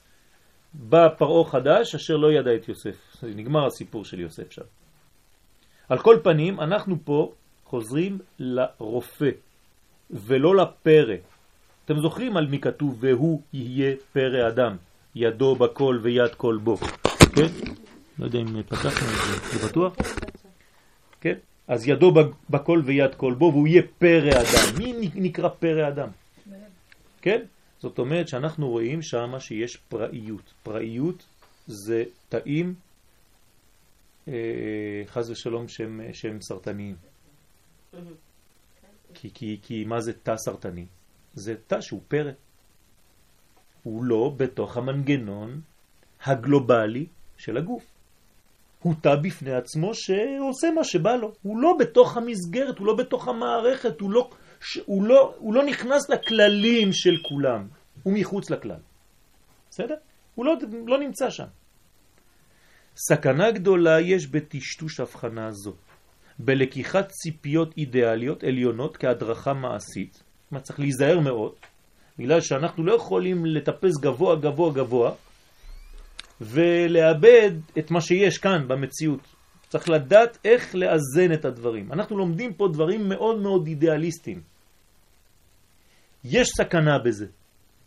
[0.74, 2.96] בא פרעה חדש אשר לא ידע את יוסף.
[3.22, 4.62] נגמר הסיפור של יוסף שם.
[5.88, 7.32] על כל פנים, אנחנו פה
[7.64, 9.30] חוזרים לרופא
[10.10, 11.14] ולא לפרא.
[11.84, 14.76] אתם זוכרים על מי כתוב והוא יהיה פרא אדם,
[15.14, 16.76] ידו בכל ויד כל בו,
[17.34, 17.46] כן?
[18.18, 19.94] לא יודע אם פתחנו את זה, זה בטוח?
[21.20, 21.34] כן?
[21.68, 22.12] אז ידו
[22.50, 24.78] בכל ויד כל בו, והוא יהיה פרא אדם.
[24.78, 26.08] מי נקרא פרא אדם?
[27.22, 27.42] כן?
[27.80, 30.52] זאת אומרת שאנחנו רואים שם שיש פראיות.
[30.62, 31.24] פראיות
[31.66, 32.74] זה תאים,
[34.28, 36.96] אה, חז ושלום, שהם, שהם סרטניים.
[39.14, 40.86] כי, כי, כי מה זה תא סרטני?
[41.34, 42.32] זה תא שהוא פרא.
[43.82, 45.60] הוא לא בתוך המנגנון
[46.24, 47.93] הגלובלי של הגוף.
[48.84, 51.32] הוא בפני עצמו שעושה מה שבא לו.
[51.42, 54.30] הוא לא בתוך המסגרת, הוא לא בתוך המערכת, הוא לא,
[54.84, 57.68] הוא לא, הוא לא נכנס לכללים של כולם,
[58.02, 58.80] הוא מחוץ לכלל.
[59.70, 59.94] בסדר?
[60.34, 60.54] הוא לא,
[60.86, 61.44] לא נמצא שם.
[62.96, 65.72] סכנה גדולה יש בטשטוש הבחנה זו.
[66.38, 70.12] בלקיחת ציפיות אידיאליות עליונות כהדרכה מעשית.
[70.12, 71.52] זאת אומרת, צריך להיזהר מאוד,
[72.18, 75.12] בגלל שאנחנו לא יכולים לטפס גבוה גבוה גבוה
[76.40, 79.20] ולאבד את מה שיש כאן במציאות.
[79.68, 81.92] צריך לדעת איך לאזן את הדברים.
[81.92, 84.40] אנחנו לומדים פה דברים מאוד מאוד אידיאליסטיים.
[86.24, 87.26] יש סכנה בזה.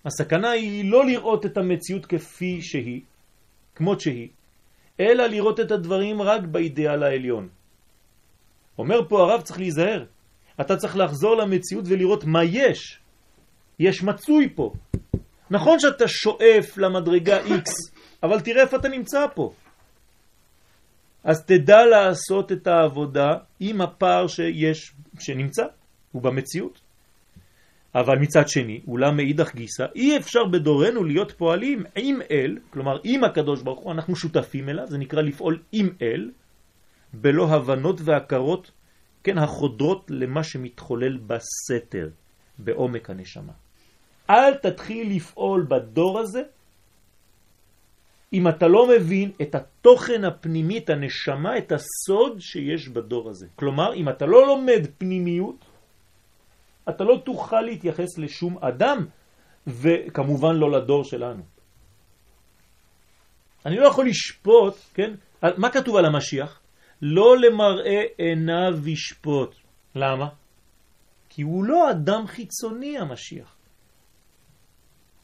[0.06, 3.02] הסכנה היא לא לראות את המציאות כפי שהיא,
[3.76, 4.28] כמות שהיא,
[5.00, 7.48] אלא לראות את הדברים רק באידיאל העליון.
[8.78, 10.06] אומר פה הרב צריך להיזהר.
[10.62, 13.00] אתה צריך לחזור למציאות ולראות מה יש.
[13.80, 14.74] יש מצוי פה.
[15.52, 19.54] נכון שאתה שואף למדרגה X, אבל תראה איפה אתה נמצא פה.
[21.24, 25.64] אז תדע לעשות את העבודה עם הפער שיש, שנמצא,
[26.12, 26.80] הוא במציאות.
[27.96, 33.24] אבל מצד שני, אולם מאידך גיסא, אי אפשר בדורנו להיות פועלים עם אל, כלומר עם
[33.24, 36.32] הקדוש ברוך הוא, אנחנו שותפים אליו, זה נקרא לפעול עם אל,
[37.14, 38.72] בלא הבנות והכרות,
[39.24, 42.10] כן, החודרות למה שמתחולל בסתר,
[42.60, 43.54] בעומק הנשמה.
[44.30, 46.42] אל תתחיל לפעול בדור הזה
[48.34, 53.48] אם אתה לא מבין את התוכן הפנימי, את הנשמה, את הסוד שיש בדור הזה.
[53.56, 55.66] כלומר, אם אתה לא לומד פנימיות,
[56.90, 59.06] אתה לא תוכל להתייחס לשום אדם,
[59.68, 61.44] וכמובן לא לדור שלנו.
[63.66, 65.14] אני לא יכול לשפוט, כן?
[65.58, 66.62] מה כתוב על המשיח?
[67.02, 69.56] לא למראה עיניו ישפוט.
[69.96, 70.28] למה?
[71.30, 73.57] כי הוא לא אדם חיצוני המשיח.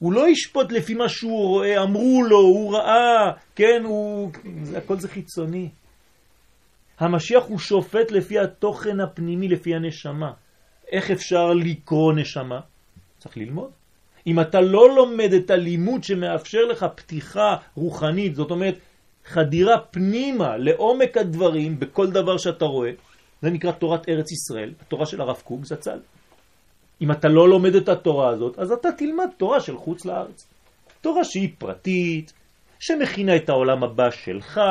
[0.04, 4.32] הוא לא ישפוט לפי מה שהוא רואה, אמרו לו, הוא ראה, כן, הוא...
[4.64, 5.70] זה, הכל זה חיצוני.
[7.00, 10.32] המשיח הוא שופט לפי התוכן הפנימי, לפי הנשמה.
[10.92, 12.60] איך אפשר לקרוא נשמה?
[13.18, 13.70] צריך ללמוד.
[14.28, 18.76] אם אתה לא לומד את הלימוד שמאפשר לך פתיחה רוחנית, זאת אומרת,
[19.26, 22.92] חדירה פנימה לעומק הדברים בכל דבר שאתה רואה,
[23.42, 26.00] זה נקרא תורת ארץ ישראל, התורה של הרב קוק זצ"ל.
[27.04, 30.48] אם אתה לא לומד את התורה הזאת, אז אתה תלמד תורה של חוץ לארץ.
[31.02, 32.34] תורה שהיא פרטית,
[32.80, 34.62] שמכינה את העולם הבא שלך,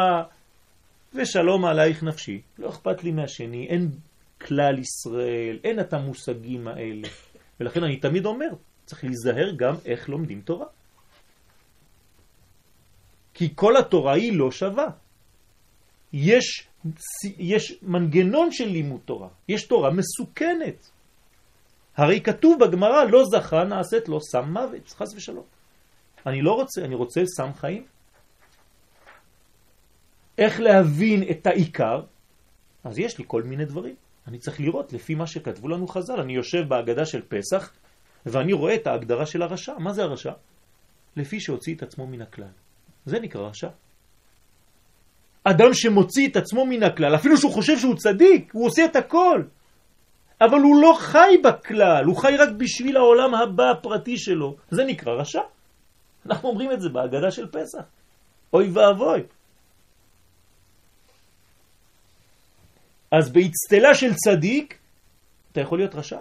[1.14, 2.40] ושלום עלייך נפשי.
[2.58, 3.90] לא אכפת לי מהשני, אין
[4.40, 7.08] כלל ישראל, אין את המושגים האלה.
[7.60, 8.48] ולכן אני תמיד אומר,
[8.84, 10.66] צריך להיזהר גם איך לומדים תורה.
[13.34, 14.86] כי כל התורה היא לא שווה.
[16.12, 16.68] יש,
[17.38, 20.90] יש מנגנון של לימוד תורה, יש תורה מסוכנת.
[21.96, 25.44] הרי כתוב בגמרא, לא זכה נעשית לו סם מוות, חס ושלום.
[26.26, 27.84] אני לא רוצה, אני רוצה סם חיים.
[30.38, 32.02] איך להבין את העיקר?
[32.84, 33.94] אז יש לי כל מיני דברים.
[34.28, 36.20] אני צריך לראות לפי מה שכתבו לנו חז"ל.
[36.20, 37.72] אני יושב בהגדה של פסח,
[38.26, 39.78] ואני רואה את ההגדרה של הרשע.
[39.78, 40.32] מה זה הרשע?
[41.16, 42.54] לפי שהוציא את עצמו מן הכלל.
[43.06, 43.68] זה נקרא רשע.
[45.44, 49.42] אדם שמוציא את עצמו מן הכלל, אפילו שהוא חושב שהוא צדיק, הוא עושה את הכל.
[50.44, 54.56] אבל הוא לא חי בכלל, הוא חי רק בשביל העולם הבא הפרטי שלו.
[54.70, 55.40] זה נקרא רשע.
[56.26, 57.82] אנחנו אומרים את זה בהגדה של פסח.
[58.52, 59.22] אוי ואבוי.
[63.10, 64.78] אז באצטלה של צדיק,
[65.52, 66.20] אתה יכול להיות רשע.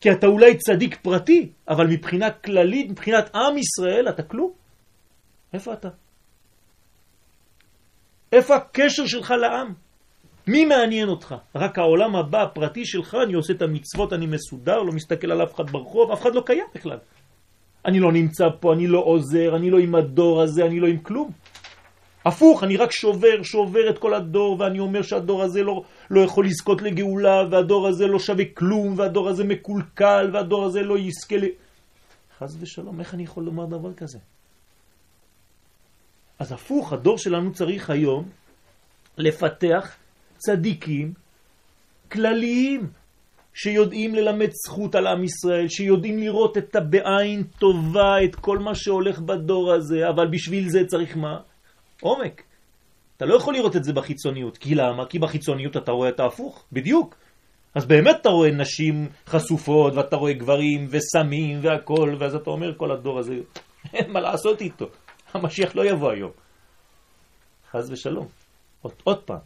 [0.00, 4.52] כי אתה אולי צדיק פרטי, אבל מבחינה כללית, מבחינת עם ישראל, אתה כלום.
[5.52, 5.88] איפה אתה?
[8.32, 9.74] איפה הקשר שלך לעם?
[10.48, 11.34] מי מעניין אותך?
[11.54, 15.54] רק העולם הבא הפרטי שלך, אני עושה את המצוות, אני מסודר, לא מסתכל על אף
[15.54, 16.98] אחד ברחוב, אף אחד לא קיים בכלל.
[17.86, 20.98] אני לא נמצא פה, אני לא עוזר, אני לא עם הדור הזה, אני לא עם
[20.98, 21.30] כלום.
[22.24, 26.46] הפוך, אני רק שובר, שובר את כל הדור, ואני אומר שהדור הזה לא, לא יכול
[26.46, 31.44] לזכות לגאולה, והדור הזה לא שווה כלום, והדור הזה מקולקל, והדור הזה לא יזכה ל...
[32.38, 34.18] חז ושלום, איך אני יכול לומר דבר כזה?
[36.38, 38.28] אז הפוך, הדור שלנו צריך היום
[39.18, 39.96] לפתח
[40.38, 41.12] צדיקים
[42.12, 42.90] כלליים
[43.54, 49.18] שיודעים ללמד זכות על עם ישראל, שיודעים לראות את הבעין טובה, את כל מה שהולך
[49.18, 51.40] בדור הזה, אבל בשביל זה צריך מה?
[52.00, 52.42] עומק.
[53.16, 54.58] אתה לא יכול לראות את זה בחיצוניות.
[54.58, 55.06] כי למה?
[55.06, 57.14] כי בחיצוניות אתה רואה את ההפוך, בדיוק.
[57.74, 62.90] אז באמת אתה רואה נשים חשופות, ואתה רואה גברים וסמים והכל, ואז אתה אומר, כל
[62.90, 63.34] הדור הזה,
[63.94, 64.86] אין מה לעשות איתו.
[65.34, 66.30] המשיח לא יבוא היום.
[67.70, 68.28] חז ושלום.
[68.82, 69.38] עוד, עוד פעם,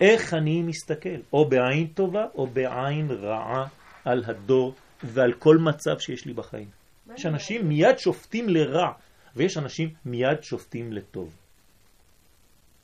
[0.00, 3.68] איך אני מסתכל, או בעין טובה או בעין רעה
[4.04, 6.70] על הדור ועל כל מצב שיש לי בחיים.
[7.14, 8.92] יש אנשים מיד שופטים לרע,
[9.36, 11.36] ויש אנשים מיד שופטים לטוב.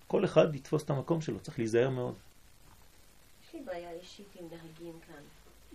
[0.07, 2.15] כל אחד יתפוס את המקום שלו, צריך להיזהר מאוד.
[3.45, 5.23] יש לי בעיה אישית עם נהגים כאן.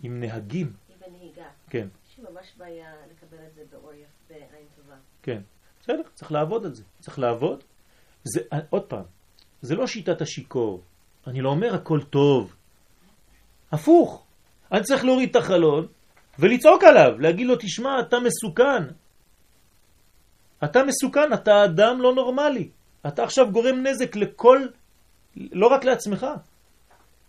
[0.04, 0.74] עם נהגים?
[0.90, 1.50] עם הנהיגה.
[1.70, 1.88] כן.
[2.10, 3.92] יש לי ממש בעיה לקבל את זה באור
[4.30, 4.96] בעין טובה.
[5.22, 5.42] כן.
[5.82, 6.84] בסדר, צריך לעבוד על זה.
[7.00, 7.64] צריך לעבוד.
[8.24, 9.04] זה, עוד פעם,
[9.62, 10.84] זה לא שיטת השיקור.
[11.28, 12.56] אני לא אומר הכל טוב.
[13.72, 14.24] הפוך.
[14.72, 15.88] אני צריך להוריד את החלון
[16.40, 18.84] ולצעוק עליו, להגיד לו, תשמע, אתה מסוכן.
[20.64, 22.70] אתה מסוכן, אתה אדם לא נורמלי.
[23.08, 24.68] אתה עכשיו גורם נזק לכל,
[25.38, 26.26] לא רק לעצמך.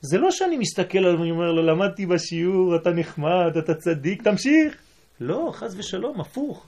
[0.00, 4.76] זה לא שאני מסתכל עליו ואני אומר לו, למדתי בשיעור, אתה נחמד, אתה צדיק, תמשיך.
[5.20, 6.66] לא, חז ושלום, הפוך.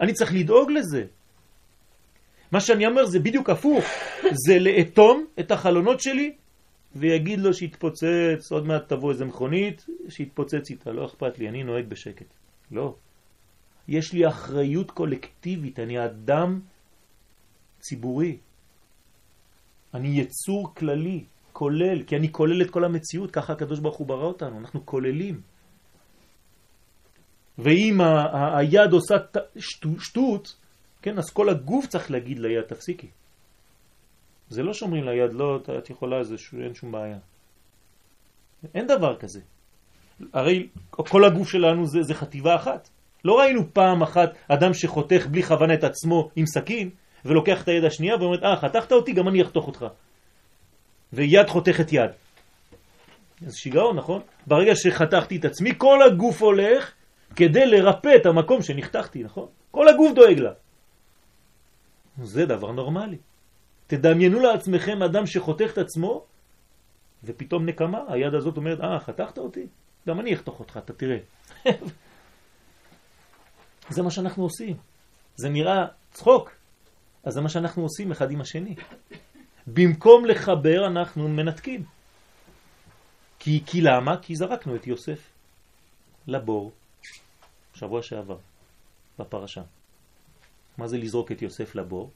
[0.00, 1.04] אני צריך לדאוג לזה.
[2.52, 3.84] מה שאני אומר זה בדיוק הפוך,
[4.46, 6.32] זה לאטום את החלונות שלי
[6.96, 11.86] ויגיד לו שיתפוצץ, עוד מעט תבוא איזה מכונית, שיתפוצץ איתה, לא אכפת לי, אני נוהג
[11.86, 12.26] בשקט.
[12.70, 12.94] לא.
[13.88, 16.60] יש לי אחריות קולקטיבית, אני אדם
[17.80, 18.36] ציבורי.
[19.94, 24.24] אני יצור כללי, כולל, כי אני כולל את כל המציאות, ככה הקדוש ברוך הוא ברא
[24.24, 25.40] אותנו, אנחנו כוללים.
[27.58, 28.00] ואם
[28.58, 29.14] היד עושה
[29.98, 30.56] שטות,
[31.02, 33.08] כן, אז כל הגוף צריך להגיד ליד, תפסיקי.
[34.48, 36.54] זה לא שאומרים ליד, לא, את יכולה, זה ש...
[36.54, 37.18] אין שום בעיה.
[38.74, 39.40] אין דבר כזה.
[40.32, 42.88] הרי כל הגוף שלנו זה, זה חטיבה אחת.
[43.24, 46.90] לא ראינו פעם אחת אדם שחותך בלי כוונה את עצמו עם סכין,
[47.24, 49.86] ולוקח את היד השנייה ואומר, אה, חתכת אותי, גם אני אחתוך אותך.
[51.12, 52.10] ויד חותכת יד.
[53.46, 54.20] אז שיגעון, נכון?
[54.46, 56.92] ברגע שחתכתי את עצמי, כל הגוף הולך
[57.36, 59.46] כדי לרפא את המקום שנחתכתי, נכון?
[59.70, 60.52] כל הגוף דואג לה.
[62.22, 63.16] זה דבר נורמלי.
[63.86, 66.24] תדמיינו לעצמכם אדם שחותך את עצמו,
[67.24, 69.66] ופתאום נקמה, היד הזאת אומרת, אה, חתכת אותי?
[70.08, 71.18] גם אני אחתוך אותך, אתה תראה.
[73.94, 74.76] זה מה שאנחנו עושים.
[75.36, 76.50] זה נראה צחוק,
[77.24, 78.74] אז זה מה שאנחנו עושים אחד עם השני.
[79.66, 81.84] במקום לחבר אנחנו מנתקים.
[83.38, 84.16] כי, כי למה?
[84.22, 85.30] כי זרקנו את יוסף
[86.26, 86.72] לבור
[87.74, 88.36] שבוע שעבר
[89.18, 89.62] בפרשה.
[90.78, 92.10] מה זה לזרוק את יוסף לבור?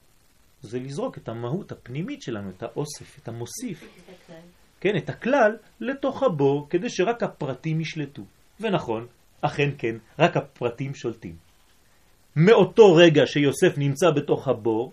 [0.63, 4.03] זה לזרוק את המהות הפנימית שלנו, את האוסף, את המוסיף.
[4.81, 8.23] כן, את הכלל לתוך הבור, כדי שרק הפרטים ישלטו.
[8.61, 9.07] ונכון,
[9.41, 11.37] אכן כן, רק הפרטים שולטים.
[12.37, 14.93] מאותו רגע שיוסף נמצא בתוך הבור,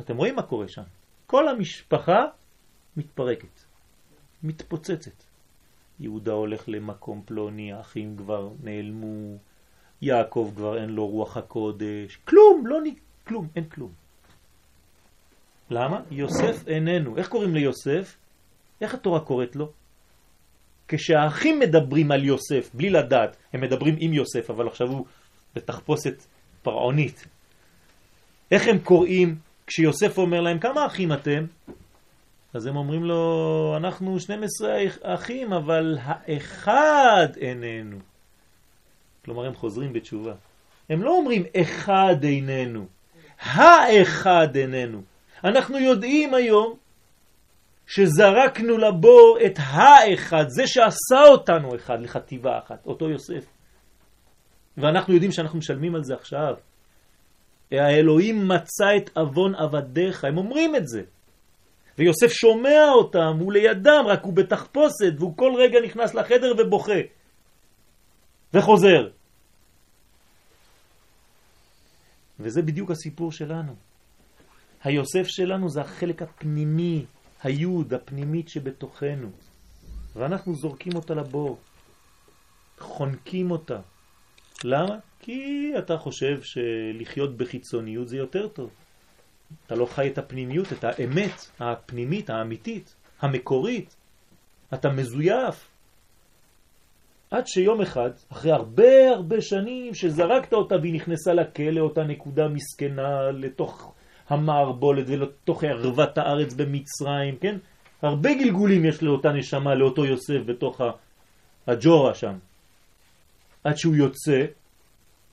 [0.00, 0.82] אתם רואים מה קורה שם.
[1.26, 2.24] כל המשפחה
[2.96, 3.60] מתפרקת,
[4.42, 5.24] מתפוצצת.
[6.00, 9.36] יהודה הולך למקום פלוני, האחים כבר נעלמו,
[10.02, 12.84] יעקב כבר אין לו רוח הקודש, כלום, לא נ...
[13.26, 13.92] כלום, אין כלום.
[15.70, 16.00] למה?
[16.10, 17.16] יוסף איננו.
[17.16, 18.16] איך קוראים ליוסף?
[18.80, 19.70] איך התורה קוראת לו?
[20.88, 25.06] כשהאחים מדברים על יוסף, בלי לדעת, הם מדברים עם יוסף, אבל עכשיו הוא
[25.54, 26.22] בתחפושת
[26.62, 27.26] פרעונית.
[28.50, 29.36] איך הם קוראים
[29.66, 31.44] כשיוסף אומר להם, כמה אחים אתם?
[32.54, 38.11] אז הם אומרים לו, אנחנו 12 אחים, אבל האחד איננו.
[39.24, 40.34] כלומר, הם חוזרים בתשובה.
[40.90, 42.86] הם לא אומרים אחד איננו,
[43.40, 45.02] האחד איננו.
[45.44, 46.76] אנחנו יודעים היום
[47.86, 53.46] שזרקנו לבור את האחד, זה שעשה אותנו אחד לחטיבה אחת, אותו יוסף.
[54.76, 56.54] ואנחנו יודעים שאנחנו משלמים על זה עכשיו.
[57.72, 61.02] האלוהים מצא את אבון עבדיך, הם אומרים את זה.
[61.98, 67.00] ויוסף שומע אותם, הוא לידם, רק הוא בתחפושת, והוא כל רגע נכנס לחדר ובוכה.
[68.54, 69.08] וחוזר.
[72.40, 73.74] וזה בדיוק הסיפור שלנו.
[74.84, 77.04] היוסף שלנו זה החלק הפנימי,
[77.42, 79.30] היוד הפנימית שבתוכנו.
[80.16, 81.58] ואנחנו זורקים אותה לבור,
[82.78, 83.80] חונקים אותה.
[84.64, 84.96] למה?
[85.20, 88.70] כי אתה חושב שלחיות בחיצוניות זה יותר טוב.
[89.66, 93.96] אתה לא חי את הפנימיות, את האמת הפנימית, האמיתית, המקורית.
[94.74, 95.71] אתה מזויף.
[97.32, 103.30] עד שיום אחד, אחרי הרבה הרבה שנים שזרקת אותה והיא נכנסה לכלא, אותה נקודה מסכנה
[103.30, 103.94] לתוך
[104.28, 107.56] המערבולת ולתוך ערוות הארץ במצרים, כן?
[108.02, 110.80] הרבה גלגולים יש לאותה נשמה, לאותו יוסף בתוך
[111.66, 112.34] הג'ורה שם.
[113.64, 114.46] עד שהוא יוצא,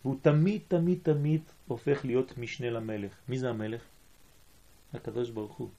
[0.06, 3.12] והוא תמיד תמיד תמיד הופך להיות משנה למלך.
[3.30, 3.82] מי זה המלך?
[4.94, 5.70] הקדוש ברוך הוא.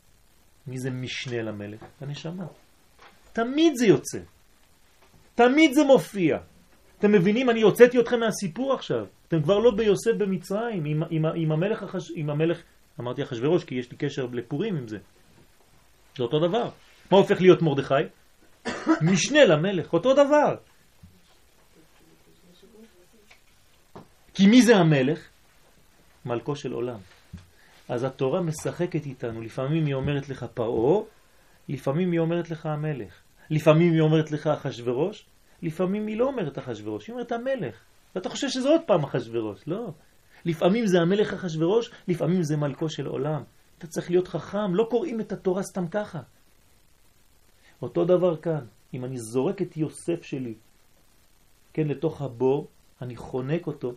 [0.66, 1.84] מי זה משנה למלך?
[2.00, 2.46] הנשמה.
[3.32, 4.18] תמיד זה יוצא.
[5.40, 6.38] תמיד זה מופיע.
[6.98, 7.50] אתם מבינים?
[7.50, 9.06] אני הוצאתי אתכם מהסיפור עכשיו.
[9.28, 12.10] אתם כבר לא ביוסף במצרים, עם, עם, עם המלך, החש...
[12.14, 12.62] עם המלך
[13.00, 14.98] אמרתי אחשוורוש כי יש לי קשר לפורים עם זה.
[16.16, 16.70] זה אותו דבר.
[17.10, 17.94] מה הופך להיות מרדכי?
[19.12, 20.56] משנה למלך, אותו דבר.
[24.34, 25.28] כי מי זה המלך?
[26.24, 26.98] מלכו של עולם.
[27.88, 31.02] אז התורה משחקת איתנו, לפעמים היא אומרת לך פרעה,
[31.68, 33.29] לפעמים היא אומרת לך המלך.
[33.50, 35.26] לפעמים היא אומרת לך אחשוורוש,
[35.62, 37.76] לפעמים היא לא אומרת אחשוורוש, היא אומרת המלך.
[38.14, 39.92] ואתה חושב שזה עוד פעם אחשוורוש, לא.
[40.44, 43.42] לפעמים זה המלך אחשוורוש, לפעמים זה מלכו של עולם.
[43.78, 46.20] אתה צריך להיות חכם, לא קוראים את התורה סתם ככה.
[47.82, 48.64] אותו דבר כאן.
[48.94, 50.54] אם אני זורק את יוסף שלי,
[51.72, 52.68] כן, לתוך הבור,
[53.02, 53.94] אני חונק אותו,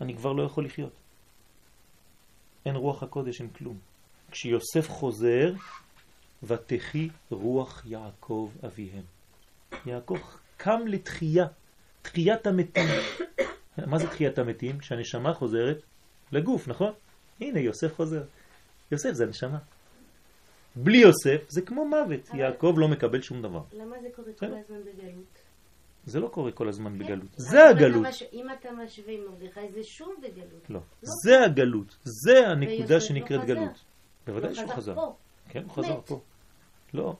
[0.00, 0.92] אני כבר לא יכול לחיות.
[2.66, 3.78] אין רוח הקודש, אין כלום.
[4.30, 5.52] כשיוסף חוזר,
[6.42, 9.02] ותחי רוח יעקב אביהם.
[9.86, 10.18] יעקב
[10.56, 11.46] קם לתחייה,
[12.02, 12.88] תחיית המתים.
[13.90, 14.78] מה זה תחיית המתים?
[14.78, 15.82] כשהנשמה חוזרת
[16.32, 16.92] לגוף, נכון?
[17.40, 18.22] הנה, יוסף חוזר.
[18.92, 19.58] יוסף זה הנשמה.
[20.76, 23.60] בלי יוסף זה כמו מוות, יעקב לא מקבל שום דבר.
[23.72, 25.38] למה זה קורה כל הזמן בגלות?
[26.06, 26.98] זה לא קורה כל הזמן כן.
[26.98, 28.06] בגלות, זה הגלות.
[28.32, 30.70] אם אתה משווה עם מרדכי זה שוב בגלות.
[30.70, 33.54] לא, זה הגלות, זה הנקודה שנקראת לא חזר.
[33.54, 33.84] גלות.
[34.26, 34.94] בוודאי הוא שהוא חזר.
[35.56, 36.00] כן, הוא חזר.
[36.06, 36.20] פה.
[36.94, 37.16] לא,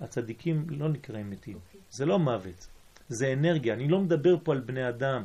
[0.00, 1.54] הצדיקים לא נקראים מתים.
[1.54, 1.80] אוקיי.
[1.90, 2.66] זה לא מוות,
[3.08, 3.74] זה אנרגיה.
[3.74, 5.24] אני לא מדבר פה על בני אדם.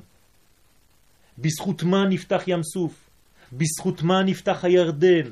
[1.37, 3.09] בזכות מה נפתח ים סוף?
[3.53, 5.31] בזכות מה נפתח הירדן?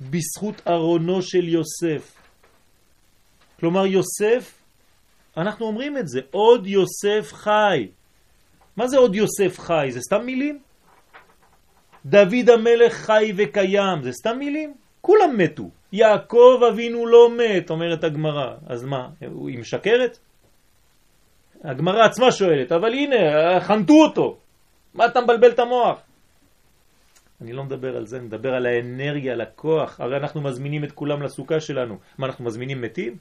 [0.00, 2.16] בזכות ארונו של יוסף.
[3.60, 4.58] כלומר, יוסף,
[5.36, 7.88] אנחנו אומרים את זה, עוד יוסף חי.
[8.76, 9.86] מה זה עוד יוסף חי?
[9.90, 10.62] זה סתם מילים?
[12.06, 14.74] דוד המלך חי וקיים, זה סתם מילים?
[15.02, 15.70] כולם מתו.
[15.92, 18.54] יעקב אבינו לא מת, אומרת הגמרא.
[18.66, 20.18] אז מה, היא משקרת?
[21.64, 23.16] הגמרא עצמה שואלת, אבל הנה,
[23.60, 24.38] חנתו אותו.
[24.94, 26.00] מה אתה מבלבל את המוח?
[27.40, 30.00] אני לא מדבר על זה, אני מדבר על האנרגיה, על הכוח.
[30.00, 31.98] הרי אנחנו מזמינים את כולם לסוכה שלנו.
[32.18, 33.16] מה, אנחנו מזמינים מתים?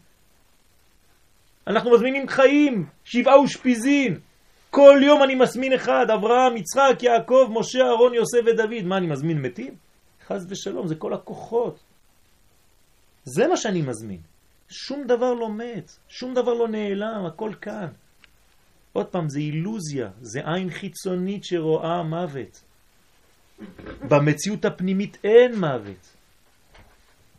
[1.67, 4.19] אנחנו מזמינים חיים, שבעה ושפיזין.
[4.69, 8.85] כל יום אני מזמין אחד, אברהם, יצחק, יעקב, משה, אהרון, יוסף ודוד.
[8.85, 9.90] מה, אני מזמין מתים?
[10.31, 11.79] חס ושלום, זה כל הכוחות.
[13.23, 14.19] זה מה שאני מזמין.
[14.69, 17.87] שום דבר לא מת, שום דבר לא נעלם, הכל כאן.
[18.93, 22.63] עוד פעם, זה אילוזיה, זה עין חיצונית שרואה מוות.
[24.07, 26.17] במציאות הפנימית אין מוות.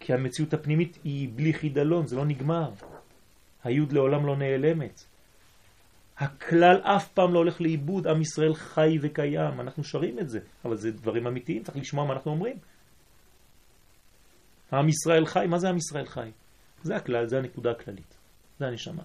[0.01, 2.71] כי המציאות הפנימית היא בלי חידלון, זה לא נגמר.
[3.65, 5.05] היוד לעולם לא נעלמת.
[6.19, 10.77] הכלל אף פעם לא הולך לאיבוד, עם ישראל חי וקיים, אנחנו שרים את זה, אבל
[10.77, 12.57] זה דברים אמיתיים, צריך לשמוע מה אנחנו אומרים.
[14.73, 16.31] עם ישראל חי, מה זה עם ישראל חי?
[16.83, 18.15] זה הכלל, זה הנקודה הכללית,
[18.59, 19.03] זה הנשמה.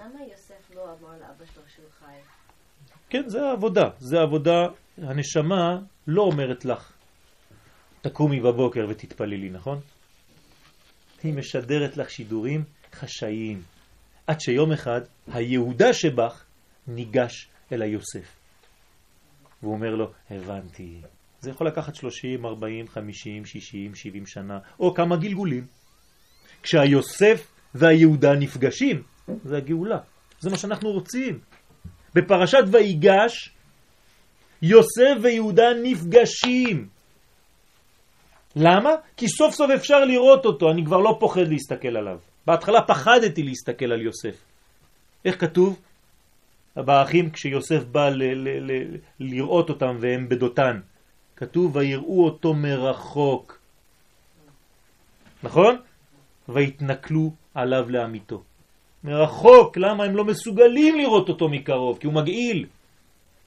[0.00, 2.16] למה יוסף לא אמר לאבא שלו שהוא חי?
[3.10, 4.66] כן, זה העבודה, זה העבודה,
[4.98, 6.92] הנשמה לא אומרת לך,
[8.00, 9.80] תקומי בבוקר ותתפללי, נכון?
[11.22, 13.62] היא משדרת לך שידורים חשאיים,
[14.26, 16.44] עד שיום אחד היהודה שבך
[16.86, 18.36] ניגש אל היוסף.
[19.62, 21.00] והוא אומר לו, הבנתי.
[21.44, 25.66] זה יכול לקחת 30, 40, 50, 60, 70 שנה, או כמה גלגולים.
[26.62, 29.02] כשהיוסף והיהודה נפגשים,
[29.44, 29.98] זה הגאולה.
[30.40, 31.38] זה מה שאנחנו רוצים.
[32.14, 33.50] בפרשת ויגש,
[34.62, 36.88] יוסף ויהודה נפגשים.
[38.56, 38.90] למה?
[39.16, 42.18] כי סוף סוף אפשר לראות אותו, אני כבר לא פוחד להסתכל עליו.
[42.46, 44.36] בהתחלה פחדתי להסתכל על יוסף.
[45.24, 45.80] איך כתוב?
[46.76, 48.10] באחים כשיוסף בא
[49.20, 50.80] לראות אותם והם בדותן.
[51.36, 53.58] כתוב ויראו אותו מרחוק.
[55.42, 55.76] נכון?
[56.48, 58.42] והתנכלו עליו לאמיתו.
[59.04, 61.98] מרחוק, למה הם לא מסוגלים לראות אותו מקרוב?
[61.98, 62.66] כי הוא מגעיל,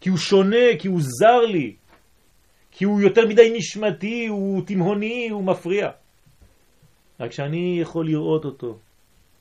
[0.02, 1.76] כי הוא שונה, כי הוא זר לי,
[2.72, 5.88] כי הוא יותר מדי נשמתי, הוא תמהוני, הוא מפריע.
[7.20, 8.78] רק כשאני יכול לראות אותו,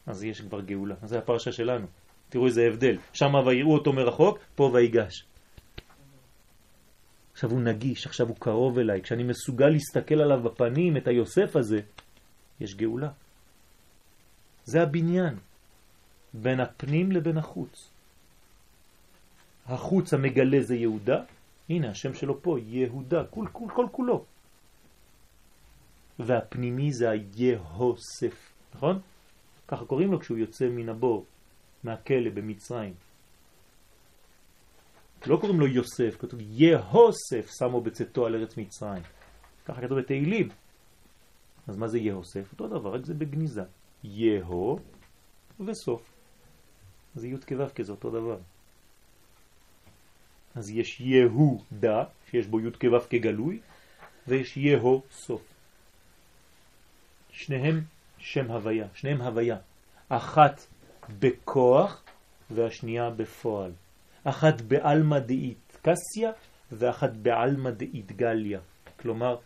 [0.07, 0.95] אז יש כבר גאולה.
[1.03, 1.87] זה הפרשה שלנו.
[2.29, 2.97] תראו איזה הבדל.
[3.13, 5.25] שם ויראו אותו מרחוק, פה ויגש.
[7.37, 9.03] עכשיו הוא נגיש, עכשיו הוא קרוב אליי.
[9.03, 11.81] כשאני מסוגל להסתכל עליו בפנים, את היוסף הזה,
[12.61, 13.11] יש גאולה.
[14.65, 15.37] זה הבניין,
[16.35, 17.91] בין הפנים לבין החוץ.
[19.67, 21.25] החוץ המגלה זה יהודה,
[21.69, 24.25] הנה השם שלו פה, יהודה, כל, כל, כל כולו.
[26.19, 29.01] והפנימי זה היהוסף, נכון?
[29.69, 31.25] ככה קוראים לו כשהוא יוצא מן הבור,
[31.85, 32.95] מהכלא במצרים.
[35.27, 39.03] לא קוראים לו יוסף, כתוב יהוסף שמו בצאתו על ארץ מצרים.
[39.65, 40.49] ככה כתוב בתהילים.
[41.67, 42.53] אז מה זה יהוסף?
[42.53, 43.63] אותו דבר, רק זה בגניזה.
[44.05, 44.79] יהו
[45.67, 46.03] וסוף.
[47.15, 48.39] זה י' כו' כזה אותו דבר.
[50.55, 53.61] אז יש יהודה, שיש בו י' כו' כגלוי,
[54.29, 55.43] ויש יהו סוף.
[57.31, 57.81] שניהם
[58.19, 59.57] שם הוויה, שניהם הוויה.
[60.09, 60.67] אחת
[61.19, 62.03] בכוח
[62.51, 63.73] והשנייה בפועל.
[64.29, 66.31] אחת בעלמא דאית קסיה
[66.73, 68.61] ואחת בעלמא דאית גליה.
[69.01, 69.37] כלומר,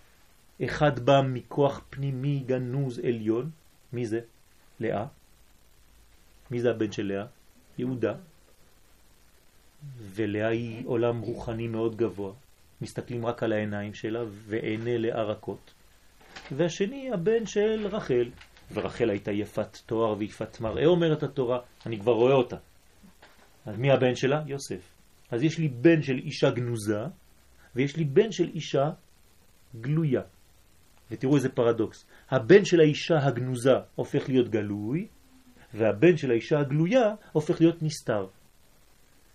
[0.64, 3.50] אחד בא מכוח פנימי גנוז עליון.
[3.92, 4.20] מי זה?
[4.80, 5.06] לאה.
[6.50, 7.26] מי זה הבן של לאה?
[7.78, 8.14] יהודה.
[10.00, 12.32] ולאה היא עולם רוחני מאוד גבוה.
[12.80, 15.72] מסתכלים רק על העיניים שלה ועיני לאה רכות.
[16.52, 18.30] והשני הבן של רחל,
[18.72, 22.56] ורחל הייתה יפת תואר ויפת מראה, אומרת התורה, אני כבר רואה אותה.
[23.66, 24.42] אז מי הבן שלה?
[24.46, 24.82] יוסף.
[25.30, 27.04] אז יש לי בן של אישה גנוזה,
[27.76, 28.90] ויש לי בן של אישה
[29.80, 30.22] גלויה.
[31.10, 32.06] ותראו איזה פרדוקס.
[32.30, 35.06] הבן של האישה הגנוזה הופך להיות גלוי,
[35.74, 38.26] והבן של האישה הגלויה הופך להיות נסתר.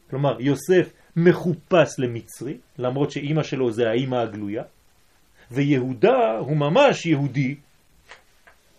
[0.09, 4.63] כלומר, יוסף מחופש למצרי, למרות שאימא שלו זה האימא הגלויה,
[5.51, 7.55] ויהודה הוא ממש יהודי,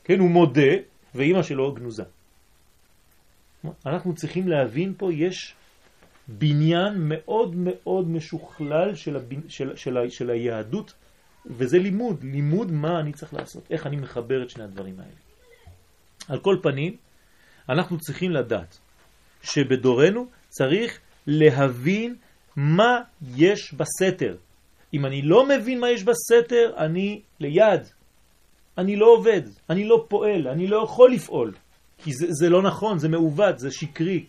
[0.05, 0.73] כן, הוא מודה,
[1.15, 2.05] ואימא שלו גנוזה.
[3.87, 5.55] אנחנו צריכים להבין פה, יש
[6.29, 10.95] בניין מאוד מאוד משוכלל של, הבין, של, של, של, של היהדות,
[11.47, 15.17] וזה לימוד, לימוד מה אני צריך לעשות, איך אני מחבר את שני הדברים האלה.
[16.29, 16.97] על כל פנים,
[17.69, 18.79] אנחנו צריכים לדעת
[19.43, 22.15] שבדורנו צריך להבין
[22.57, 23.01] מה
[23.37, 24.37] יש בסתר.
[24.95, 27.83] אם אני לא מבין מה יש בסתר, אני ליד.
[28.79, 31.53] אני לא עובד, אני לא פועל, אני לא יכול לפעול.
[32.03, 34.27] כי זה, זה לא נכון, זה מעוות, זה שקרי.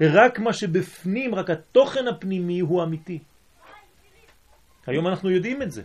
[0.00, 3.18] רק מה שבפנים, רק התוכן הפנימי הוא אמיתי.
[4.86, 5.82] היום אנחנו יודעים את זה.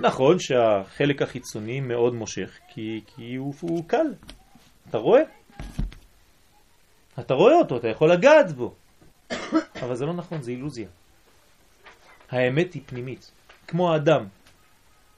[0.00, 4.14] נכון שהחלק החיצוני מאוד מושך, כי, כי הוא, הוא קל.
[4.88, 5.22] אתה רואה?
[7.18, 8.74] אתה רואה אותו, אתה יכול לגעת בו.
[9.82, 10.88] אבל זה לא נכון, זה אילוזיה.
[12.30, 13.30] האמת היא פנימית,
[13.66, 14.26] כמו האדם.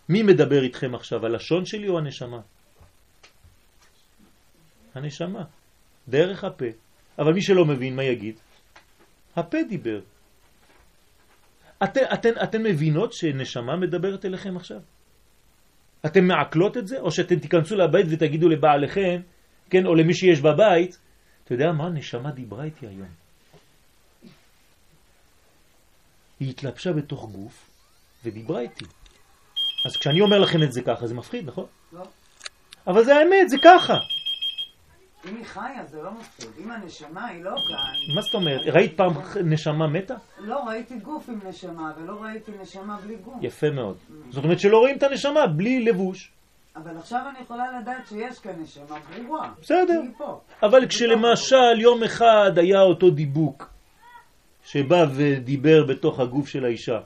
[0.08, 2.40] מי מדבר איתכם עכשיו, הלשון שלי או הנשמה?
[4.94, 5.44] הנשמה,
[6.08, 6.66] דרך הפה.
[7.18, 8.40] אבל מי שלא מבין, מה יגיד?
[9.36, 10.00] הפה דיבר.
[11.84, 14.80] אתן, אתן, אתן מבינות שנשמה מדברת אליכם עכשיו?
[16.06, 17.00] אתן מעקלות את זה?
[17.00, 19.20] או שאתן תיכנסו לבית ותגידו לבעליכם,
[19.70, 20.98] כן, או למי שיש בבית,
[21.44, 21.90] אתה יודע מה?
[21.90, 23.08] נשמה דיברה איתי היום.
[26.40, 27.70] היא התלבשה בתוך גוף
[28.24, 28.84] ודיברה איתי.
[29.86, 31.66] אז כשאני אומר לכם את זה ככה, זה מפחיד, נכון?
[31.92, 32.02] לא.
[32.86, 33.94] אבל זה האמת, זה ככה.
[35.30, 38.14] אם היא חיה זה לא מפחיד, אם הנשמה היא לא כאן...
[38.14, 38.60] מה זאת אומרת?
[38.66, 39.12] ראית פעם
[39.44, 40.14] נשמה מתה?
[40.38, 43.34] לא, ראיתי גוף עם נשמה, ולא ראיתי נשמה בלי גוף.
[43.42, 43.96] יפה מאוד.
[44.30, 46.30] זאת אומרת שלא רואים את הנשמה בלי לבוש.
[46.76, 49.52] אבל עכשיו אני יכולה לדעת שיש כאן נשמה ברורה.
[49.60, 50.00] בסדר.
[50.62, 53.70] אבל כשלמשל יום אחד היה אותו דיבוק
[54.64, 56.98] שבא ודיבר בתוך הגוף של האישה,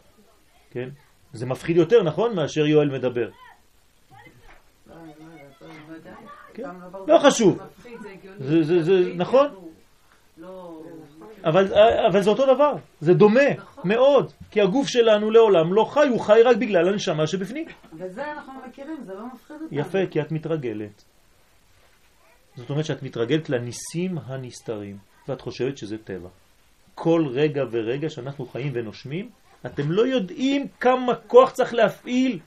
[0.70, 0.88] כן?
[1.32, 2.36] זה מפחיד יותר, נכון?
[2.36, 3.28] מאשר יואל מדבר.
[4.86, 4.94] לא, לא
[6.04, 6.10] לא.
[6.54, 6.62] כן.
[6.92, 7.06] לא.
[7.08, 7.58] לא חשוב.
[8.38, 8.62] זה.
[8.62, 9.46] זה- זה- נכון?
[10.38, 10.80] לא...
[11.44, 11.66] אבל,
[12.10, 13.82] אבל זה אותו דבר, זה דומה נכון.
[13.92, 17.64] מאוד, כי הגוף שלנו לעולם לא חי, הוא חי רק בגלל הנשמה שבפנים.
[17.98, 19.78] וזה אנחנו מכירים, זה לא מפחיד אותנו.
[19.80, 21.04] יפה, כי את מתרגלת.
[22.56, 24.96] זאת אומרת שאת מתרגלת לניסים הנסתרים,
[25.28, 26.28] ואת חושבת שזה טבע.
[26.94, 29.28] כל רגע ורגע שאנחנו חיים ונושמים,
[29.66, 32.38] אתם לא יודעים כמה כוח צריך להפעיל,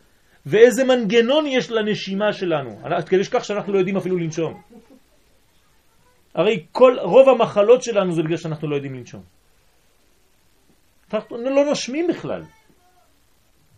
[0.46, 2.80] ואיזה מנגנון יש לנשימה שלנו.
[2.84, 4.62] עד כדי שכך שאנחנו לא יודעים אפילו לנשום.
[6.36, 9.24] הרי כל, רוב המחלות שלנו זה בגלל שאנחנו לא יודעים לנשום.
[11.14, 12.44] אנחנו לא נושמים בכלל.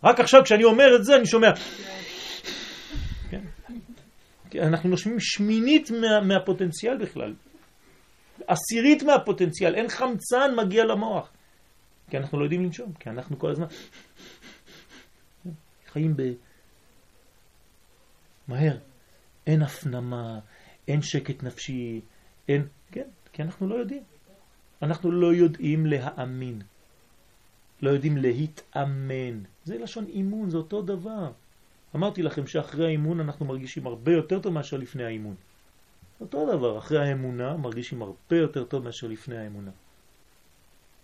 [0.04, 1.48] רק עכשיו כשאני אומר את זה אני שומע
[3.30, 3.42] כן.
[4.62, 7.34] אנחנו נושמים שמינית מה, מהפוטנציאל בכלל.
[8.46, 11.32] עשירית מהפוטנציאל, אין חמצן מגיע למוח.
[12.10, 13.66] כי אנחנו לא יודעים לנשום, כי אנחנו כל הזמן
[15.92, 16.22] חיים ב...
[18.48, 18.76] מהר.
[19.46, 20.38] אין הפנמה,
[20.88, 22.00] אין שקט נפשי,
[22.48, 22.66] אין...
[22.92, 24.02] כן, כי אנחנו לא יודעים.
[24.82, 26.62] אנחנו לא יודעים להאמין.
[27.82, 29.42] לא יודעים להתאמן.
[29.64, 31.32] זה לשון אימון, זה אותו דבר.
[31.96, 35.34] אמרתי לכם שאחרי האימון אנחנו מרגישים הרבה יותר טוב מאשר לפני האימון.
[36.20, 39.70] אותו דבר, אחרי האמונה מרגישים הרבה יותר טוב מאשר לפני האמונה.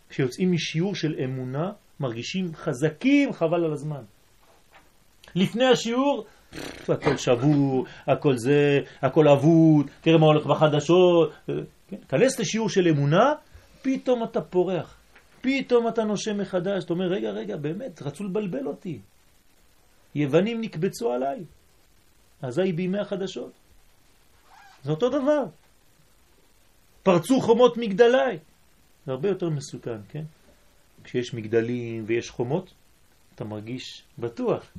[0.08, 4.02] כשיוצאים משיעור של אמונה מרגישים חזקים חבל על הזמן.
[5.34, 6.26] לפני השיעור
[6.88, 11.32] הכל שבור, הכל זה, הכל אבוד, תראה מה הולך בחדשות.
[11.88, 11.96] כן?
[12.08, 13.32] כנס לשיעור של אמונה,
[13.82, 14.96] פתאום אתה פורח.
[15.40, 18.98] פתאום אתה נושם מחדש, אתה אומר, רגע, רגע, באמת, רצו לבלבל אותי.
[20.14, 21.44] יוונים נקבצו עליי.
[22.42, 23.52] אזי בימי החדשות.
[24.82, 25.44] זה אותו דבר.
[27.02, 28.38] פרצו חומות מגדליי.
[29.06, 30.24] זה הרבה יותר מסוכן, כן?
[31.04, 32.72] כשיש מגדלים ויש חומות,
[33.34, 34.72] אתה מרגיש בטוח.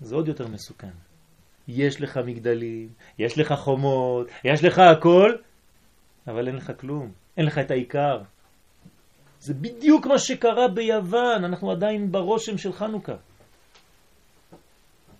[0.00, 0.90] זה עוד יותר מסוכן.
[1.68, 2.88] יש לך מגדלים,
[3.18, 5.32] יש לך חומות, יש לך הכל,
[6.26, 7.12] אבל אין לך כלום.
[7.36, 8.22] אין לך את העיקר.
[9.40, 13.14] זה בדיוק מה שקרה ביוון, אנחנו עדיין ברושם של חנוכה.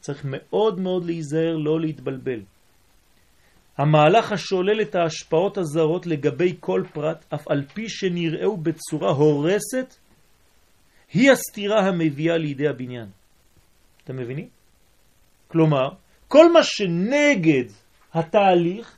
[0.00, 2.40] צריך מאוד מאוד להיזהר לא להתבלבל.
[3.78, 9.94] המהלך השולל את ההשפעות הזרות לגבי כל פרט, אף על פי שנראהו בצורה הורסת,
[11.12, 13.08] היא הסתירה המביאה לידי הבניין.
[14.04, 14.57] אתם מבינים?
[15.48, 15.88] כלומר,
[16.28, 17.64] כל מה שנגד
[18.14, 18.96] התהליך,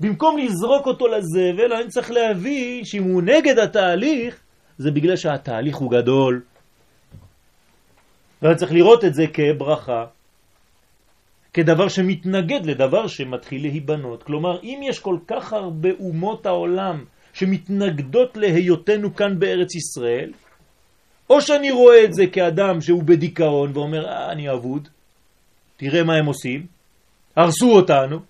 [0.00, 4.40] במקום לזרוק אותו לזבל, אני צריך להבין שאם הוא נגד התהליך,
[4.78, 6.42] זה בגלל שהתהליך הוא גדול.
[8.42, 10.04] ואני צריך לראות את זה כברכה,
[11.52, 14.22] כדבר שמתנגד לדבר שמתחיל להיבנות.
[14.22, 20.32] כלומר, אם יש כל כך הרבה אומות העולם שמתנגדות להיותנו כאן בארץ ישראל,
[21.30, 24.88] או שאני רואה את זה כאדם שהוא בדיכאון ואומר, אה, אני אבוד,
[25.76, 26.66] תראה מה הם עושים,
[27.36, 28.20] הרסו אותנו,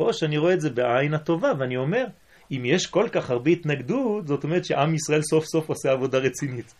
[0.00, 2.04] או שאני רואה את זה בעין הטובה ואני אומר,
[2.50, 6.74] אם יש כל כך הרבה התנגדות, זאת אומרת שעם ישראל סוף סוף עושה עבודה רצינית.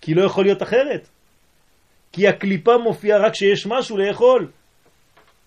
[0.00, 1.08] כי לא יכול להיות אחרת.
[2.12, 4.50] כי הקליפה מופיעה רק כשיש משהו לאכול.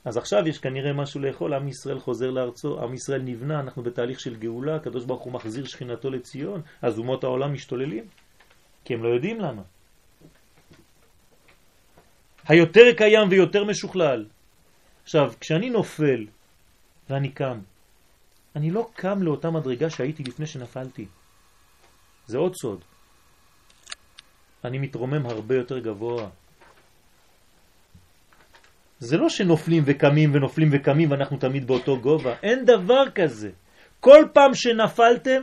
[0.06, 4.20] אז עכשיו יש כנראה משהו לאכול, עם ישראל חוזר לארצו, עם ישראל נבנה, אנחנו בתהליך
[4.20, 8.04] של גאולה, הקדוש ברוך הוא מחזיר שכינתו לציון, אז אומות העולם משתוללים,
[8.86, 9.62] כי הם לא יודעים למה.
[12.48, 14.26] היותר קיים ויותר משוכלל.
[15.04, 16.26] עכשיו, כשאני נופל
[17.10, 17.60] ואני קם,
[18.56, 21.06] אני לא קם לאותה מדרגה שהייתי לפני שנפלתי.
[22.28, 22.82] זה עוד סוד.
[24.66, 26.30] אני מתרומם הרבה יותר גבוה.
[29.00, 32.36] זה לא שנופלים וקמים ונופלים וקמים ואנחנו תמיד באותו גובה.
[32.44, 33.50] אין דבר כזה.
[34.00, 35.42] כל פעם שנפלתם,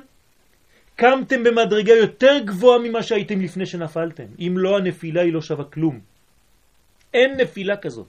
[0.96, 4.26] קמתם במדרגה יותר גבוהה ממה שהייתם לפני שנפלתם.
[4.38, 6.13] אם לא, הנפילה היא לא שווה כלום.
[7.14, 8.08] אין נפילה כזאת.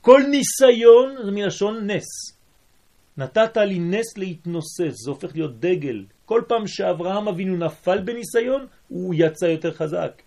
[0.00, 2.06] כל ניסיון זה מלשון נס.
[3.16, 6.04] נתת לי נס להתנוסס, זה הופך להיות דגל.
[6.24, 10.22] כל פעם שאברהם אבינו נפל בניסיון, הוא יצא יותר חזק.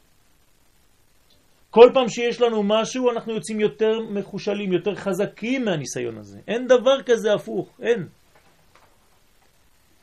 [1.70, 6.40] כל פעם שיש לנו משהו, אנחנו יוצאים יותר מחושלים, יותר חזקים מהניסיון הזה.
[6.48, 8.08] אין דבר כזה הפוך, אין.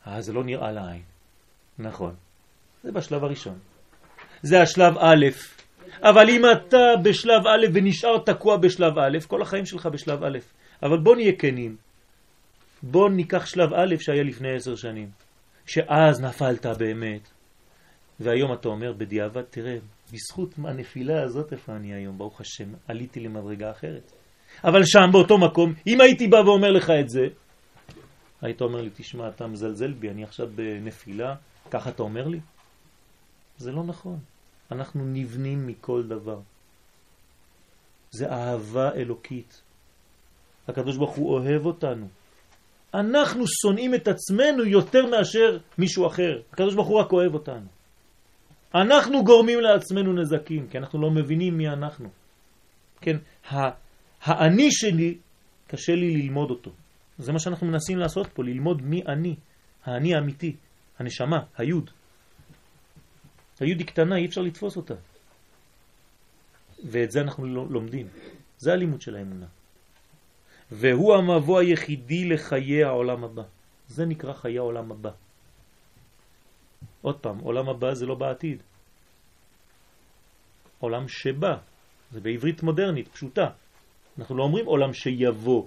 [0.06, 1.02] אה, זה לא נראה לעין.
[1.78, 2.14] נכון.
[2.84, 3.58] זה בשלב הראשון.
[4.42, 5.26] זה השלב א',
[6.02, 10.38] אבל אם אתה בשלב א' ונשאר תקוע בשלב א', כל החיים שלך בשלב א',
[10.82, 11.76] אבל בוא נהיה כנים.
[12.82, 15.10] בוא ניקח שלב א' שהיה לפני עשר שנים,
[15.66, 17.28] שאז נפלת באמת,
[18.20, 19.76] והיום אתה אומר בדיעבד, תראה,
[20.12, 24.12] בזכות הנפילה הזאת איפה אני היום, ברוך השם, עליתי למדרגה אחרת.
[24.64, 27.26] אבל שם, באותו מקום, אם הייתי בא ואומר לך את זה,
[28.42, 31.34] היית אומר לי, תשמע, אתה מזלזל בי, אני עכשיו בנפילה,
[31.70, 32.40] ככה אתה אומר לי?
[33.56, 34.18] זה לא נכון.
[34.72, 36.40] אנחנו נבנים מכל דבר.
[38.10, 39.62] זה אהבה אלוקית.
[40.68, 42.08] הקדוש ברוך הוא אוהב אותנו.
[42.94, 46.40] אנחנו שונאים את עצמנו יותר מאשר מישהו אחר.
[46.52, 47.66] הקדוש ברוך הוא רק אוהב אותנו.
[48.74, 52.08] אנחנו גורמים לעצמנו נזקים, כי אנחנו לא מבינים מי אנחנו.
[53.00, 53.16] כן,
[54.22, 55.18] האני שלי,
[55.66, 56.70] קשה לי ללמוד אותו.
[57.18, 59.36] זה מה שאנחנו מנסים לעשות פה, ללמוד מי אני,
[59.84, 60.56] האני האמיתי,
[60.98, 61.90] הנשמה, היוד.
[63.60, 64.94] היוד היא קטנה, אי אפשר לתפוס אותה.
[66.84, 68.08] ואת זה אנחנו לא לומדים.
[68.58, 69.46] זה הלימוד של האמונה.
[70.72, 73.42] והוא המבוא היחידי לחיי העולם הבא.
[73.88, 75.10] זה נקרא חיי העולם הבא.
[77.02, 78.62] עוד פעם, עולם הבא זה לא בעתיד.
[80.78, 81.56] עולם שבא,
[82.12, 83.48] זה בעברית מודרנית, פשוטה.
[84.18, 85.66] אנחנו לא אומרים עולם שיבוא.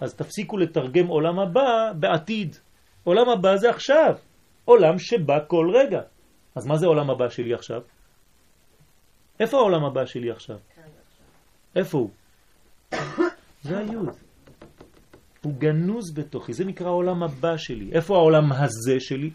[0.00, 2.56] אז תפסיקו לתרגם עולם הבא בעתיד.
[3.04, 4.16] עולם הבא זה עכשיו.
[4.64, 6.00] עולם שבא כל רגע.
[6.54, 7.82] אז מה זה עולם הבא שלי עכשיו?
[9.40, 10.58] איפה העולם הבא שלי עכשיו?
[11.76, 12.10] איפה הוא?
[13.62, 14.08] זה היוד.
[15.42, 17.92] הוא גנוז בתוכי, זה נקרא העולם הבא שלי.
[17.92, 19.30] איפה העולם הזה שלי?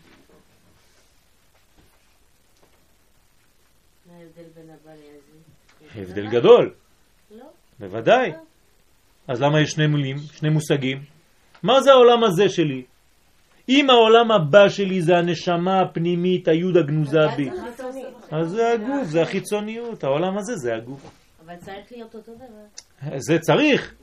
[5.96, 6.74] הבדל גדול.
[7.32, 7.46] לא.
[7.80, 8.32] בוודאי.
[9.28, 11.04] אז למה יש שני מילים, שני מושגים?
[11.64, 12.86] מה זה העולם הזה שלי?
[13.70, 17.50] אם העולם הבא שלי זה הנשמה הפנימית, היוד הגנוזה בי,
[18.32, 21.12] אז זה הגוף, זה החיצוניות, העולם הזה זה הגוף.
[21.46, 23.18] אבל צריך להיות אותו דבר.
[23.18, 23.94] זה צריך,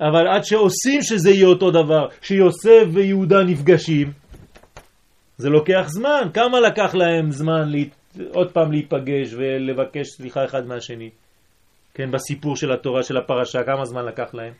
[0.00, 4.12] אבל עד שעושים שזה יהיה אותו דבר, שיוסף ויהודה נפגשים,
[5.38, 6.28] זה לוקח זמן.
[6.34, 7.88] כמה לקח להם זמן להת...
[8.32, 11.10] עוד פעם להיפגש ולבקש סליחה אחד מהשני?
[11.94, 14.52] כן, בסיפור של התורה של הפרשה, כמה זמן לקח להם?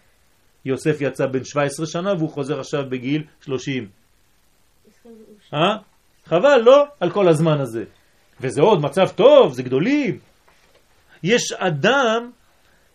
[0.64, 3.88] יוסף יצא בן 17 שנה והוא חוזר עכשיו בגיל 30.
[5.54, 5.76] אה?
[6.24, 6.84] חבל, לא?
[7.00, 7.84] על כל הזמן הזה.
[8.40, 10.18] וזה עוד מצב טוב, זה גדולים.
[11.22, 12.30] יש אדם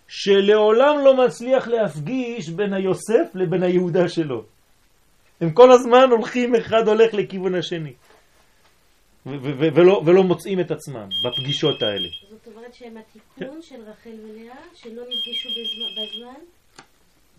[0.08, 4.43] שלעולם לא מצליח להפגיש בין היוסף לבין היהודה שלו.
[5.41, 7.93] הם כל הזמן הולכים, אחד הולך לכיוון השני.
[9.26, 12.08] ולא, ולא מוצאים את עצמם בפגישות האלה.
[12.30, 16.34] זאת אומרת שהם התיקון של רחל ולאה, שלא נפגשו בזמן?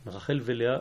[0.06, 0.78] רחל ולאה,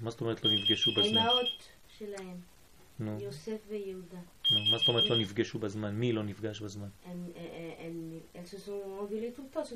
[0.00, 1.16] מה זאת אומרת לא נפגשו בזמן?
[1.16, 1.68] האימהות
[1.98, 2.55] שלהם.
[3.00, 4.16] נו, יוסף ויהודה.
[4.16, 5.94] נו, מה זאת אומרת לא נפגשו בזמן?
[5.94, 6.88] מי לא נפגש בזמן?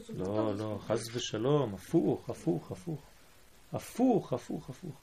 [0.07, 0.79] Tout le לא, לא.
[0.87, 3.03] חס ושלום, הפוך, הפוך, הפוך.
[3.73, 4.95] הפוך, הפוך, הפוך.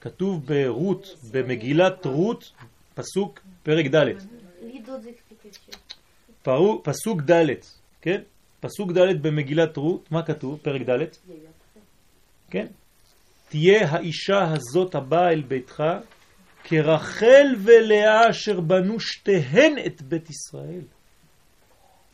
[0.00, 2.52] כתוב ברות, במגילת רות,
[2.94, 4.04] פסוק, פרק ד',
[6.82, 7.46] פסוק ד',
[8.02, 8.22] כן?
[8.60, 10.58] פסוק ד' במגילת רות, מה כתוב?
[10.62, 11.04] פרק ד'.
[12.50, 12.66] כן?
[13.48, 15.82] תהיה האישה הזאת הבאה אל ביתך
[16.64, 20.82] כרחל ולאה אשר בנו שתיהן את בית ישראל.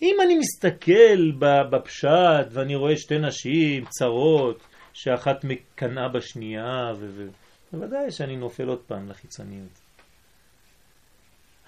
[0.03, 1.32] אם אני מסתכל
[1.70, 7.28] בפשט ואני רואה שתי נשים צרות, שאחת מקנאה בשנייה, ו-
[7.72, 9.80] בוודאי שאני נופל עוד פעם לחיצוניות.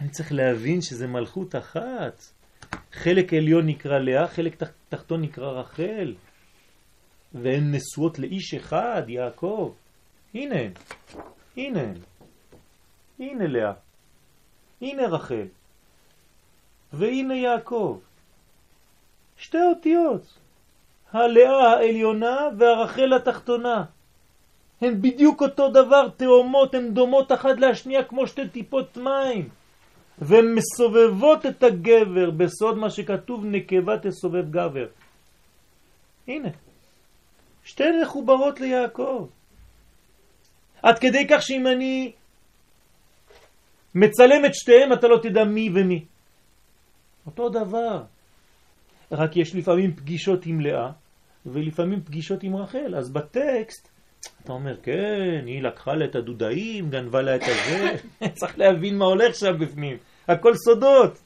[0.01, 2.23] אני צריך להבין שזה מלכות אחת.
[2.93, 6.15] חלק עליון נקרא לאה, חלק תח- תחתון נקרא רחל.
[7.35, 9.73] והן נשואות לאיש אחד, יעקב.
[10.35, 10.57] הנה
[11.57, 11.83] הנה.
[13.23, 13.73] הנה לאה,
[14.81, 15.47] הנה רחל,
[16.93, 17.99] והנה יעקב.
[19.37, 20.39] שתי אותיות,
[21.13, 23.85] הלאה העליונה והרחל התחתונה.
[24.81, 29.49] הן בדיוק אותו דבר, תאומות, הן דומות אחת לשנייה כמו שתי טיפות מים.
[30.19, 34.87] והן מסובבות את הגבר בסוד מה שכתוב נקבה תסובב גבר.
[36.29, 36.49] הנה.
[37.65, 39.29] שתיהן מחוברות ליעקב.
[40.83, 42.13] עד כדי כך שאם אני
[43.95, 46.05] מצלם את שתיהם אתה לא תדע מי ומי.
[47.27, 48.03] אותו דבר.
[49.13, 50.91] רק יש לפעמים פגישות עם לאה
[51.47, 52.95] ולפעמים פגישות עם רחל.
[52.97, 53.89] אז בטקסט
[54.43, 57.97] אתה אומר, כן, היא לקחה לה את הדודאים, גנבה לה את הזה.
[58.39, 59.97] צריך להבין מה הולך שם בפנים.
[60.29, 61.19] הכל סודות.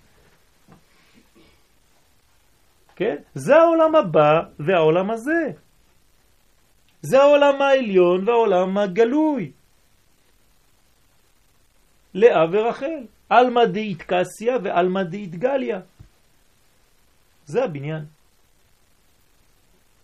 [2.97, 3.17] כן?
[3.35, 5.53] זה העולם הבא והעולם הזה.
[7.03, 9.53] זה העולם העליון והעולם הגלוי.
[12.17, 15.81] לאה ורחל, עלמא דאית קסיה ועלמא דאית גליה.
[17.47, 18.05] זה הבניין.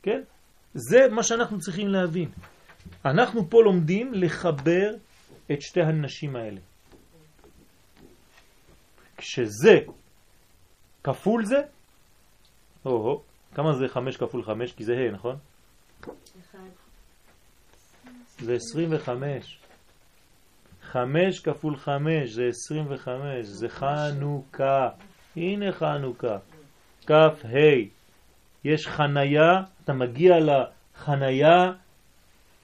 [0.03, 0.21] כן?
[0.75, 2.29] זה מה שאנחנו צריכים להבין.
[3.05, 4.95] אנחנו פה לומדים לחבר
[5.53, 6.61] את שתי הנשים האלה.
[9.17, 9.79] כשזה
[11.05, 11.61] כפול זה,
[12.85, 13.23] או,
[13.55, 14.73] כמה זה חמש כפול חמש?
[14.73, 15.37] כי זה ה', נכון?
[16.41, 16.69] אחד.
[18.39, 19.62] זה 25.
[20.93, 24.89] 5 כפול 5 זה 25, זה חנוכה.
[25.37, 26.39] הנה חנוכה.
[27.07, 27.59] כף ה'.
[28.65, 31.73] יש חנייה, אתה מגיע לחנייה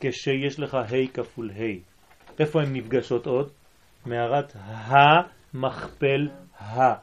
[0.00, 1.62] כשיש לך ה' כפול ה'.
[2.40, 3.50] איפה הן נפגשות עוד?
[4.06, 6.94] מערת המכפל ה.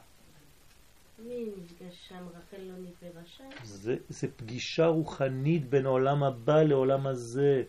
[3.44, 3.56] לא?
[3.62, 7.62] זה, זה פגישה רוחנית בין העולם הבא לעולם הזה.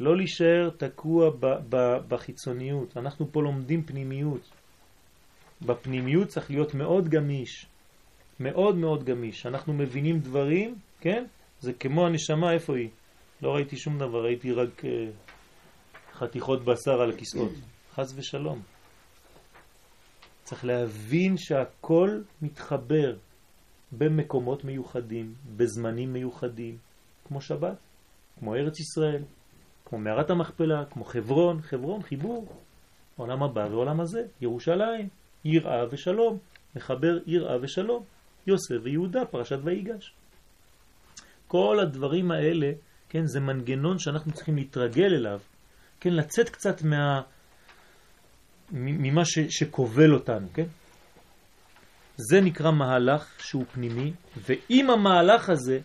[0.00, 2.96] לא להישאר תקוע ב, ב, בחיצוניות.
[2.96, 4.50] אנחנו פה לומדים פנימיות.
[5.62, 7.66] בפנימיות צריך להיות מאוד גמיש.
[8.40, 9.46] מאוד מאוד גמיש.
[9.46, 11.24] אנחנו מבינים דברים, כן?
[11.60, 12.88] זה כמו הנשמה, איפה היא?
[13.42, 14.86] לא ראיתי שום דבר, ראיתי רק uh,
[16.12, 17.52] חתיכות בשר על הכיסאות.
[17.94, 18.62] חס ושלום.
[20.44, 23.16] צריך להבין שהכל מתחבר
[23.92, 26.76] במקומות מיוחדים, בזמנים מיוחדים,
[27.28, 27.76] כמו שבת,
[28.38, 29.22] כמו ארץ ישראל,
[29.92, 32.46] כמו מערת המכפלה, כמו חברון, חברון, חיבור,
[33.16, 35.08] עולם הבא ועולם הזה, ירושלים,
[35.44, 36.38] יראה ושלום,
[36.76, 38.04] מחבר יראה ושלום,
[38.46, 40.14] יוסף ויהודה, פרשת ויגש.
[41.48, 42.72] כל הדברים האלה,
[43.08, 45.40] כן, זה מנגנון שאנחנו צריכים להתרגל אליו,
[46.00, 47.20] כן, לצאת קצת מה...
[48.72, 50.66] ממה ש, שכובל אותנו, כן?
[52.16, 55.80] זה נקרא מהלך שהוא פנימי, ועם המהלך הזה,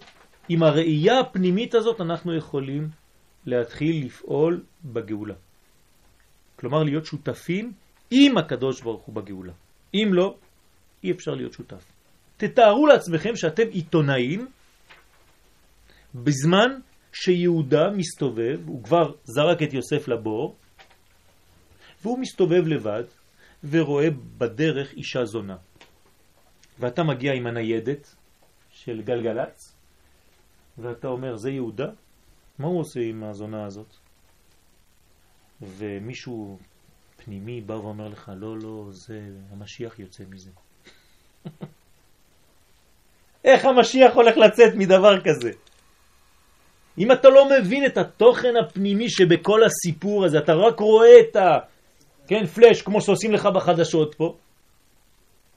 [0.49, 2.89] עם הראייה הפנימית הזאת, אנחנו יכולים
[3.47, 5.35] להתחיל לפעול בגאולה.
[6.55, 7.73] כלומר, להיות שותפים
[8.11, 9.53] עם הקדוש ברוך הוא בגאולה.
[9.93, 10.37] אם לא,
[11.03, 11.91] אי אפשר להיות שותף.
[12.37, 14.47] תתארו לעצמכם שאתם עיתונאים
[16.15, 16.79] בזמן
[17.13, 20.55] שיהודה מסתובב, הוא כבר זרק את יוסף לבור,
[22.01, 23.03] והוא מסתובב לבד
[23.69, 25.57] ורואה בדרך אישה זונה.
[26.79, 28.15] ואתה מגיע עם הניידת
[28.71, 29.75] של גלגלצ,
[30.77, 31.89] ואתה אומר, זה יהודה?
[32.59, 33.93] מה הוא עושה עם הזונה הזאת?
[35.61, 36.57] ומישהו
[37.17, 40.49] פנימי בא ואומר לך, לא, לא, זה המשיח יוצא מזה.
[43.45, 45.51] איך המשיח הולך לצאת מדבר כזה?
[46.97, 51.57] אם אתה לא מבין את התוכן הפנימי שבכל הסיפור הזה, אתה רק רואה את ה...
[52.27, 54.35] כן, פלאש, כמו שעושים לך בחדשות פה,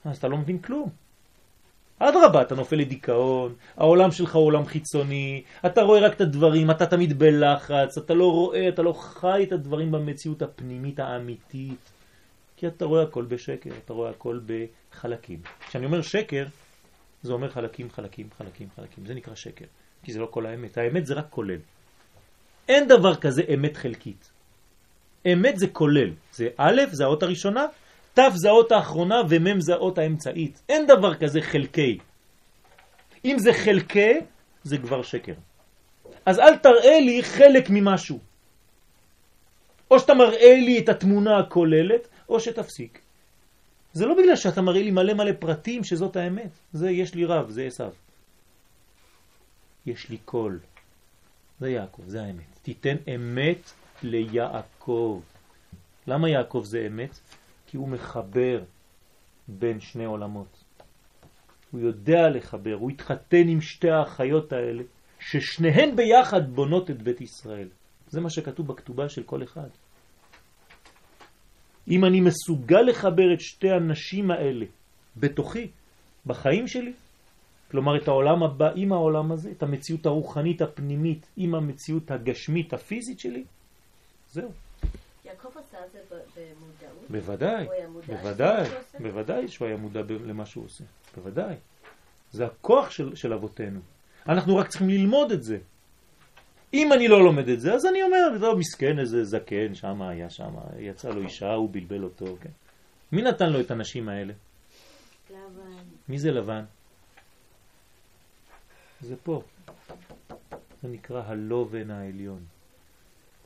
[0.04, 0.90] אז אתה לא מבין כלום.
[2.02, 6.86] אדרבה, אתה נופל לדיכאון, העולם שלך הוא עולם חיצוני, אתה רואה רק את הדברים, אתה
[6.86, 11.90] תמיד בלחץ, אתה לא רואה, אתה לא חי את הדברים במציאות הפנימית האמיתית.
[12.56, 15.40] כי אתה רואה הכל בשקר, אתה רואה הכל בחלקים.
[15.68, 16.46] כשאני אומר שקר,
[17.22, 19.06] זה אומר חלקים, חלקים, חלקים, חלקים.
[19.06, 19.64] זה נקרא שקר,
[20.02, 20.78] כי זה לא כל האמת.
[20.78, 21.58] האמת זה רק כולל.
[22.68, 24.30] אין דבר כזה אמת חלקית.
[25.26, 26.10] אמת זה כולל.
[26.32, 27.66] זה א', זה האות הראשונה,
[28.14, 30.62] ת' זה האות האחרונה ומ' זה האות האמצעית.
[30.68, 31.98] אין דבר כזה חלקי.
[33.24, 34.14] אם זה חלקי,
[34.62, 35.34] זה כבר שקר.
[36.26, 38.18] אז אל תראה לי חלק ממשהו.
[39.90, 43.00] או שאתה מראה לי את התמונה הכוללת, או שתפסיק.
[43.92, 46.50] זה לא בגלל שאתה מראה לי מלא מלא פרטים שזאת האמת.
[46.72, 47.92] זה יש לי רב, זה עשיו.
[49.86, 50.60] יש לי קול.
[51.60, 52.58] זה יעקב, זה האמת.
[52.62, 53.70] תיתן אמת
[54.02, 55.20] ליעקב.
[56.06, 57.20] למה יעקב זה אמת?
[57.70, 58.62] כי הוא מחבר
[59.48, 60.64] בין שני עולמות.
[61.70, 64.82] הוא יודע לחבר, הוא התחתן עם שתי האחיות האלה,
[65.20, 67.68] ששניהן ביחד בונות את בית ישראל.
[68.08, 69.68] זה מה שכתוב בכתובה של כל אחד.
[71.88, 74.66] אם אני מסוגל לחבר את שתי הנשים האלה
[75.16, 75.70] בתוכי,
[76.26, 76.92] בחיים שלי,
[77.70, 83.20] כלומר את העולם הבא עם העולם הזה, את המציאות הרוחנית הפנימית עם המציאות הגשמית הפיזית
[83.20, 83.44] שלי,
[84.32, 84.50] זהו.
[85.30, 85.98] יעקב עשה את זה
[86.36, 87.10] במודעות?
[87.10, 87.66] בוודאי,
[88.06, 88.68] בוודאי?
[89.00, 90.84] בוודאי שהוא היה מודע למה שהוא עושה,
[91.16, 91.54] בוודאי.
[92.32, 93.80] זה הכוח של, של אבותינו.
[94.28, 95.58] אנחנו רק צריכים ללמוד את זה.
[96.74, 100.30] אם אני לא לומד את זה, אז אני אומר, לא, מסכן איזה זקן, שם היה
[100.30, 102.50] שם, יצא לו אישה, הוא בלבל אותו, כן.
[103.12, 104.32] מי נתן לו את הנשים האלה?
[105.30, 105.82] לבן.
[106.08, 106.64] מי זה לבן?
[109.00, 109.42] זה פה.
[110.82, 112.44] זה נקרא הלובן העליון.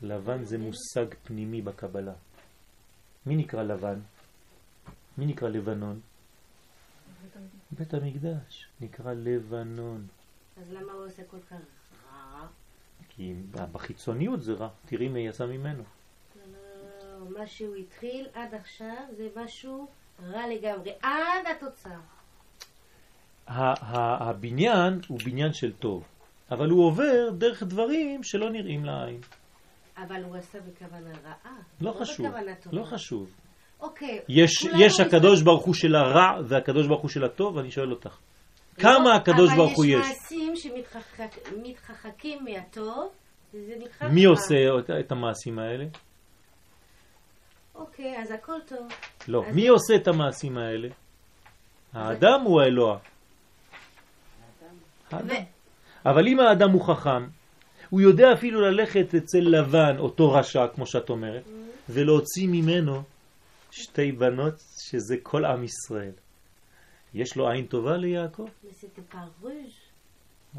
[0.03, 2.13] לבן זה מושג פנימי בקבלה.
[3.27, 4.01] מי נקרא לבן?
[5.19, 6.01] מי נקרא לבנון?
[7.71, 10.07] בית המקדש נקרא לבנון.
[10.57, 11.57] אז למה הוא עושה כל כך
[12.13, 12.47] רע?
[13.09, 13.35] כי
[13.73, 14.69] בחיצוניות זה רע.
[14.87, 15.83] תראי מי יצא ממנו.
[16.37, 19.89] לא, מה שהוא התחיל עד עכשיו זה משהו
[20.23, 22.01] רע לגמרי, עד התוצאה.
[23.47, 26.05] הבניין הוא בניין של טוב,
[26.51, 29.21] אבל הוא עובר דרך דברים שלא נראים לעין.
[29.97, 31.57] אבל הוא עשה בכוונה רעה.
[31.81, 32.77] לא חשוב, בכוונה טובה.
[32.77, 33.31] לא חשוב.
[33.81, 34.21] אוקיי.
[34.29, 38.17] יש, יש הקדוש ברוך הוא של הרע והקדוש ברוך הוא של הטוב, אני שואל אותך.
[38.79, 39.95] כמה הקדוש ברוך הוא יש?
[39.95, 43.13] אבל יש מעשים שמתרחקים מהטוב,
[44.11, 44.25] מי.
[44.25, 45.85] עושה את- את המעשים האלה?
[47.75, 48.89] אוקיי, אז הכל טוב.
[49.29, 49.43] לא.
[49.53, 50.89] מי עושה את המעשים האלה?
[51.93, 52.99] האדם הוא האלוה?
[55.11, 55.35] האדם.
[56.07, 57.27] אבל אם האדם הוא חכם,
[57.95, 61.43] הוא יודע אפילו ללכת אצל לבן, אותו רשע, כמו שאת אומרת,
[61.89, 63.03] ולהוציא ממנו
[63.71, 64.55] שתי בנות,
[64.91, 66.11] שזה כל עם ישראל.
[67.15, 68.47] יש לו עין טובה ליעקב?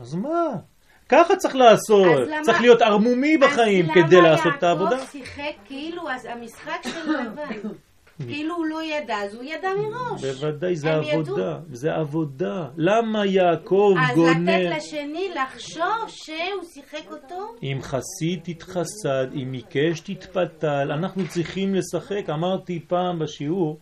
[0.01, 0.45] אז מה?
[1.09, 2.27] ככה צריך לעשות.
[2.27, 4.89] למה- צריך להיות ערמומי בחיים כדי לעשות את העבודה.
[4.89, 7.69] אז למה יעקב שיחק כאילו המשחק של לבן?
[8.17, 10.23] כאילו הוא לא ידע, אז הוא ידע מראש.
[10.23, 11.59] בוודאי, זה עבודה.
[11.71, 12.67] זה עבודה.
[12.77, 14.77] למה יעקב אז לתת?
[14.77, 17.55] לשני לחשוב שהוא שיחק אותו?
[17.63, 22.29] אם חסיד תתחסד, אם עיקש תתפתל, אנחנו צריכים לשחק.
[22.29, 23.79] אמרתי פעם בשיעור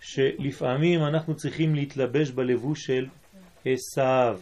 [0.00, 3.06] שלפעמים אנחנו צריכים להתלבש בלבוש של
[3.64, 4.40] עשיו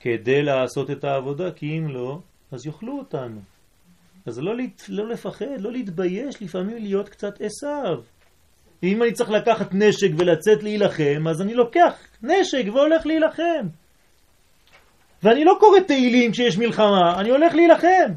[0.00, 2.18] כדי לעשות את העבודה, כי אם לא,
[2.52, 3.40] אז יאכלו אותנו.
[4.26, 4.54] אז לא,
[4.88, 8.02] לא לפחד, לא להתבייש, לפעמים להיות קצת עשיו.
[8.82, 13.66] אם אני צריך לקחת נשק ולצאת להילחם, אז אני לוקח נשק והולך להילחם.
[15.22, 18.12] ואני לא קורא תהילים כשיש מלחמה, אני הולך להילחם.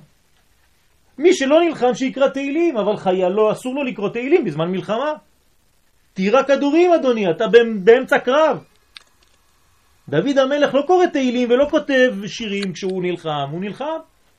[1.18, 5.14] מי שלא נלחם שיקרא תהילים, אבל חייל לא אסור לו לקרוא תהילים בזמן מלחמה.
[6.14, 8.64] תירה כדורים אדוני, אתה באמ- באמצע קרב.
[10.10, 13.86] דוד המלך לא קורא תהילים ולא כותב שירים כשהוא נלחם, הוא נלחם.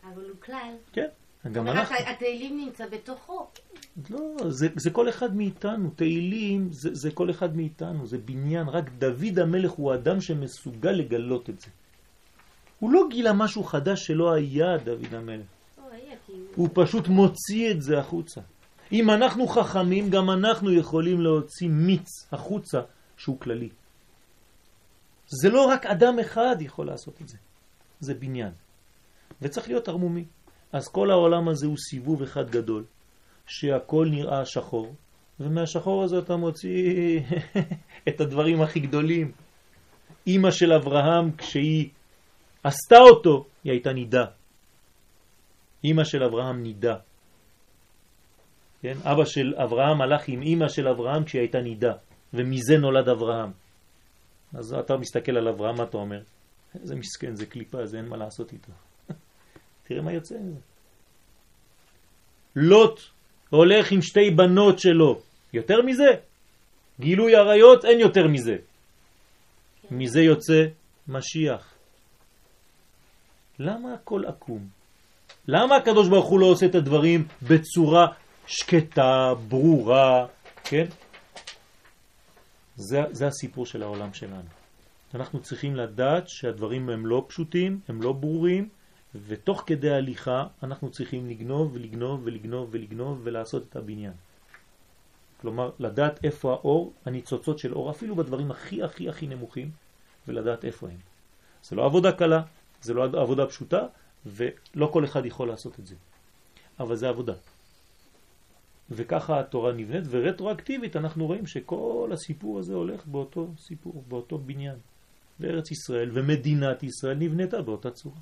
[0.05, 0.75] אבל הוא כלל.
[0.93, 1.07] כן,
[1.53, 1.97] גם אנחנו.
[1.97, 3.47] הת- התהילים נמצא בתוכו.
[4.11, 4.19] לא,
[4.49, 9.39] זה, זה כל אחד מאיתנו, תהילים זה, זה כל אחד מאיתנו, זה בניין, רק דוד
[9.39, 11.71] המלך הוא אדם שמסוגל לגלות את זה.
[12.79, 15.47] הוא לא גילה משהו חדש שלא היה דוד המלך,
[15.79, 15.85] לא,
[16.57, 18.41] הוא פשוט מוציא את זה החוצה.
[18.93, 22.81] אם אנחנו חכמים, גם אנחנו יכולים להוציא מיץ החוצה
[23.17, 23.69] שהוא כללי.
[25.27, 27.37] זה לא רק אדם אחד יכול לעשות את זה,
[28.01, 28.53] זה בניין.
[29.43, 30.25] וצריך להיות ערמומי.
[30.73, 32.85] אז כל העולם הזה הוא סיבוב אחד גדול,
[33.51, 34.95] שהכל נראה שחור,
[35.41, 37.21] ומהשחור הזה אתה מוציא
[38.09, 39.33] את הדברים הכי גדולים.
[40.27, 41.89] אימא של אברהם, כשהיא
[42.65, 44.25] עשתה אותו, היא הייתה נידה.
[45.85, 46.97] אימא של אברהם נידה.
[48.83, 48.97] כן?
[49.03, 51.93] אבא של אברהם הלך עם אימא של אברהם כשהיא הייתה נידה,
[52.35, 53.51] ומזה נולד אברהם.
[54.55, 56.23] אז אתה מסתכל על אברהם, מה אתה אומר?
[56.81, 58.73] איזה מסכן, זה קליפה, זה אין מה לעשות איתו.
[59.87, 60.61] תראה מה יוצא מזה.
[62.57, 63.01] לוט
[63.51, 65.21] הולך עם שתי בנות שלו.
[65.53, 66.11] יותר מזה?
[67.01, 68.57] גילוי עריות, אין יותר מזה.
[69.91, 70.65] מזה יוצא
[71.09, 71.75] משיח.
[73.59, 74.67] למה הכל עקום?
[75.49, 78.07] למה הקדוש ברוך הוא לא עושה את הדברים בצורה
[78.47, 80.27] שקטה, ברורה,
[80.65, 80.85] כן?
[82.77, 84.49] זה, זה הסיפור של העולם שלנו.
[85.15, 88.69] אנחנו צריכים לדעת שהדברים הם לא פשוטים, הם לא ברורים,
[89.15, 94.13] ותוך כדי הליכה אנחנו צריכים לגנוב ולגנוב ולגנוב ולגנוב ולעשות את הבניין.
[95.41, 99.71] כלומר, לדעת איפה האור, הניצוצות של אור, אפילו בדברים הכי הכי הכי נמוכים,
[100.29, 100.99] ולדעת איפה הם.
[101.63, 102.43] זה לא עבודה קלה,
[102.81, 103.87] זה לא עבודה פשוטה,
[104.27, 105.95] ולא כל אחד יכול לעשות את זה.
[106.81, 107.35] אבל זה עבודה.
[108.91, 114.77] וככה התורה נבנית, ורטרואקטיבית אנחנו רואים שכל הסיפור הזה הולך באותו סיפור, באותו בניין.
[115.41, 118.17] בארץ ישראל ומדינת ישראל נבנתה באותה צורה.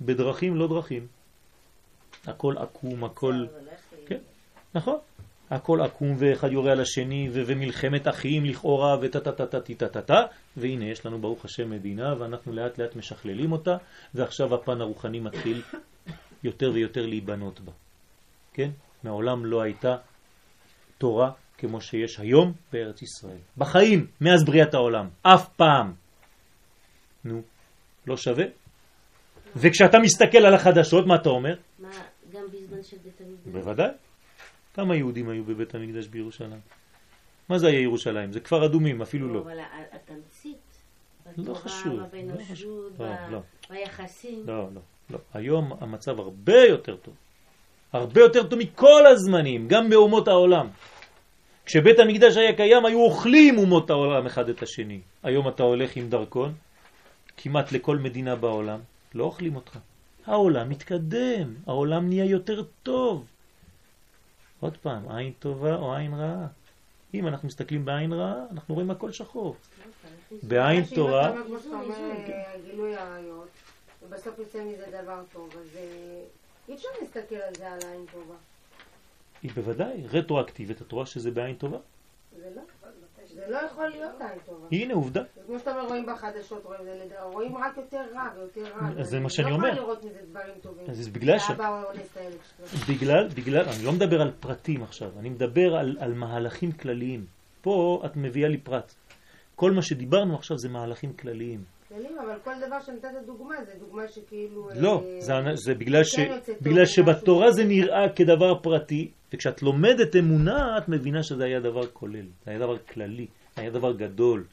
[0.00, 1.06] בדרכים לא דרכים.
[2.26, 3.46] הכל עקום, הכל...
[4.06, 4.18] כן,
[4.74, 4.98] נכון.
[5.50, 10.22] הכל עקום ואחד יורה על השני ומלחמת אחים לכאורה וטה-טה-טה-טה-טה-טה
[10.56, 13.76] והנה יש לנו ברוך השם מדינה ואנחנו לאט לאט משכללים אותה
[14.14, 15.62] ועכשיו הפן הרוחני מתחיל
[16.44, 17.72] יותר ויותר להיבנות בה.
[18.52, 18.70] כן?
[19.04, 19.96] מעולם לא הייתה
[20.98, 23.38] תורה כמו שיש היום בארץ ישראל.
[23.58, 25.92] בחיים, מאז בריאת העולם, אף פעם.
[27.24, 27.42] נו,
[28.06, 28.44] לא שווה?
[29.56, 31.54] וכשאתה מסתכל על החדשות, מה אתה אומר?
[31.78, 31.88] מה,
[32.32, 33.52] גם בזמן של בית המקדש?
[33.64, 33.88] בוודאי.
[34.74, 36.60] כמה יהודים היו בבית המקדש בירושלים?
[37.48, 38.32] מה זה היה ירושלים?
[38.32, 39.40] זה כפר אדומים, אפילו לא.
[39.40, 40.56] אבל ה- התמצית,
[41.36, 42.92] לא בתורה, חשוב, לא באנושות, חשוב.
[42.98, 43.40] ב- לא, לא.
[43.70, 44.42] ביחסים.
[44.46, 44.80] לא, לא,
[45.10, 45.18] לא.
[45.34, 47.14] היום המצב הרבה יותר טוב.
[47.92, 50.68] הרבה יותר טוב מכל הזמנים, גם באומות העולם.
[51.66, 55.00] כשבית המקדש היה קיים, היו אוכלים אומות העולם אחד את השני.
[55.22, 56.52] היום אתה הולך עם דרכון,
[57.36, 58.80] כמעט לכל מדינה בעולם,
[59.14, 59.78] לא אוכלים אותך.
[60.26, 63.26] העולם מתקדם, העולם נהיה יותר טוב.
[64.60, 66.46] עוד פעם, עין טובה או עין רעה.
[67.14, 69.56] אם אנחנו מסתכלים בעין רעה, אנחנו רואים הכל שחור.
[70.42, 71.32] בעין תורה,
[74.02, 76.22] ובסוף יוצא מזה דבר טוב, אז אה,
[76.68, 78.34] אי אפשר להסתכל על זה על עין טובה.
[79.42, 81.78] היא בוודאי רטרואקטיבית, את רואה שזה בעין טובה?
[82.38, 82.62] זה לא,
[83.34, 84.66] זה לא יכול להיות עין טובה.
[84.72, 85.22] הנה עובדה.
[85.46, 86.66] כמו שאתה אומר, רואים בחדשות,
[87.22, 89.02] רואים רק יותר רע ויותר רע.
[89.02, 89.68] זה מה שאני לא אומר.
[89.68, 90.90] יכולה לראות מזה דברים טובים.
[90.90, 91.50] אז זה בגלל ש-.
[92.88, 97.24] בגלל, בגלל, אני לא מדבר על פרטים עכשיו, אני מדבר על, על מהלכים כלליים.
[97.60, 98.94] פה את מביאה לי פרט.
[99.56, 101.64] כל מה שדיברנו עכשיו זה מהלכים כלליים.
[101.88, 104.68] כללים, אבל כל דבר שנתת דוגמה, זה דוגמה שכאילו...
[104.74, 107.64] לא, אה, זה, זה בגלל, ש, כן בגלל שבתורה זה.
[107.64, 112.78] נראה כדבר פרטי, וכשאת לומדת אמונה, את מבינה שזה היה דבר כולל, זה היה דבר
[112.78, 113.26] כללי,
[113.56, 114.46] היה דבר גדול.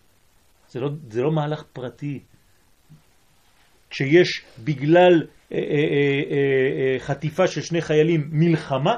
[0.70, 2.20] זה לא, זה לא מהלך פרטי.
[3.90, 5.14] כשיש בגלל
[5.52, 8.96] אה, אה, אה, אה, אה, חטיפה של שני חיילים מלחמה,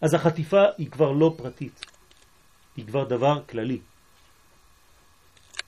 [0.00, 1.86] אז החטיפה היא כבר לא פרטית,
[2.76, 3.80] היא כבר דבר כללי.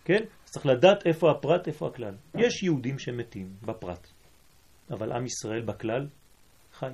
[0.04, 0.24] כן?
[0.44, 2.14] אז צריך לדעת איפה הפרט, איפה הכלל.
[2.34, 4.08] יש יהודים שמתים בפרט,
[4.90, 6.06] אבל עם ישראל בכלל
[6.72, 6.90] חי.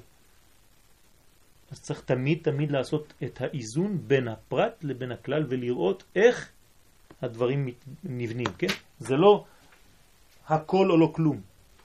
[1.70, 6.52] אז צריך תמיד תמיד לעשות את האיזון בין הפרט לבין הכלל ולראות איך
[7.22, 7.68] הדברים
[8.04, 8.66] נבנים, כן?
[8.98, 9.44] זה לא
[10.48, 11.40] הכל או לא כלום,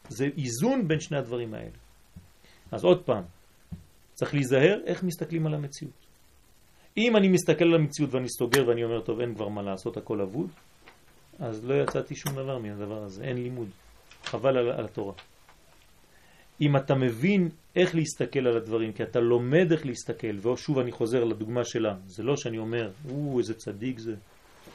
[0.09, 1.77] זה איזון בין שני הדברים האלה.
[2.71, 3.23] אז עוד פעם,
[4.13, 6.05] צריך להיזהר איך מסתכלים על המציאות.
[6.97, 10.21] אם אני מסתכל על המציאות ואני סוגר ואני אומר, טוב, אין כבר מה לעשות, הכל
[10.21, 10.49] אבוד,
[11.39, 13.67] אז לא יצאתי שום דבר מהדבר הזה, אין לימוד.
[14.23, 15.13] חבל על, על התורה.
[16.61, 21.23] אם אתה מבין איך להסתכל על הדברים, כי אתה לומד איך להסתכל, ושוב אני חוזר
[21.23, 24.15] לדוגמה שלה, זה לא שאני אומר, הוא איזה צדיק זה,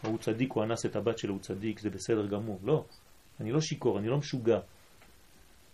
[0.05, 2.59] או הוא צדיק, הוא אנס את הבת שלו, הוא צדיק, זה בסדר גמור.
[2.65, 2.85] לא,
[3.41, 4.59] אני לא שיקור, אני לא משוגע.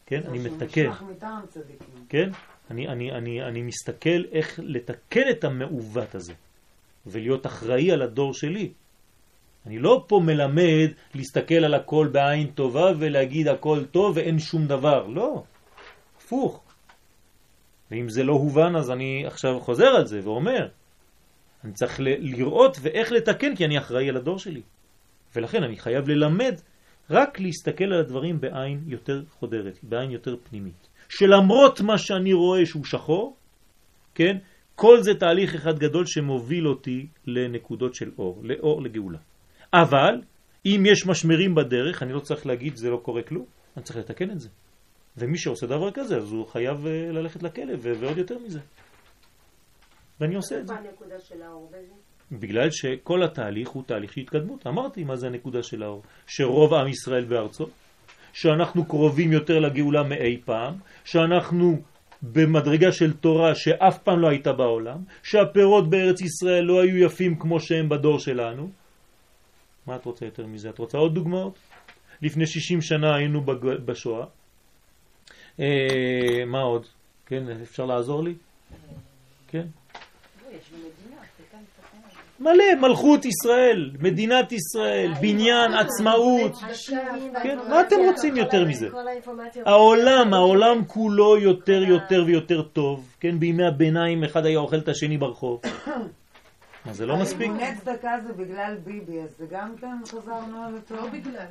[0.06, 0.90] כן, אני מתקן.
[2.08, 2.30] כן?
[2.70, 6.34] אני, אני, אני, אני מסתכל איך לתקן את המעוות הזה
[7.06, 8.72] ולהיות אחראי על הדור שלי.
[9.66, 15.06] אני לא פה מלמד להסתכל על הכל בעין טובה ולהגיד הכל טוב ואין שום דבר.
[15.06, 15.42] לא,
[16.26, 16.62] הפוך.
[17.90, 20.68] ואם זה לא הובן אז אני עכשיו חוזר על זה ואומר,
[21.64, 24.62] אני צריך לראות ואיך לתקן כי אני אחראי על הדור שלי.
[25.36, 26.60] ולכן אני חייב ללמד
[27.10, 30.88] רק להסתכל על הדברים בעין יותר חודרת, בעין יותר פנימית.
[31.08, 33.36] שלמרות מה שאני רואה שהוא שחור,
[34.14, 34.36] כן,
[34.74, 39.18] כל זה תהליך אחד גדול שמוביל אותי לנקודות של אור, לאור, לגאולה.
[39.72, 40.20] אבל
[40.66, 43.44] אם יש משמרים בדרך, אני לא צריך להגיד זה לא קורה כלום,
[43.76, 44.48] אני צריך לתקן את זה.
[45.18, 48.60] ומי שעושה דבר כזה, אז הוא חייב אה, ללכת לכלא, ועוד יותר מזה.
[50.20, 50.72] ואני עושה את זה.
[50.74, 51.94] איפה הנקודה של האור בזה?
[52.32, 54.66] בגלל שכל התהליך הוא תהליך של התקדמות.
[54.66, 56.02] אמרתי מה זה הנקודה של האור.
[56.26, 57.66] שרוב עם ישראל בארצו,
[58.32, 61.82] שאנחנו קרובים יותר לגאולה מאי פעם, שאנחנו
[62.22, 67.60] במדרגה של תורה שאף פעם לא הייתה בעולם, שהפירות בארץ ישראל לא היו יפים כמו
[67.60, 68.70] שהם בדור שלנו.
[69.86, 70.70] מה את רוצה יותר מזה?
[70.70, 71.58] את רוצה עוד דוגמאות?
[72.22, 74.26] לפני 60 שנה היינו בג- בשואה.
[75.60, 76.86] אה, מה עוד?
[77.26, 78.34] כן, אפשר לעזור לי?
[79.48, 79.66] כן?
[82.40, 86.52] מלא, מלכות ישראל, מדינת ישראל, בניין, עצמאות.
[87.42, 88.88] כן, מה אתם רוצים יותר מזה?
[89.66, 95.18] העולם, העולם כולו יותר יותר ויותר טוב, כן, בימי הביניים אחד היה אוכל את השני
[95.18, 95.60] ברחוב.
[96.86, 97.50] מה זה לא מספיק?
[97.50, 100.96] ארגוני צדקה זה בגלל ביבי, אז זה גם כן חזרנו על אותו.
[100.96, 101.46] לא בגלל.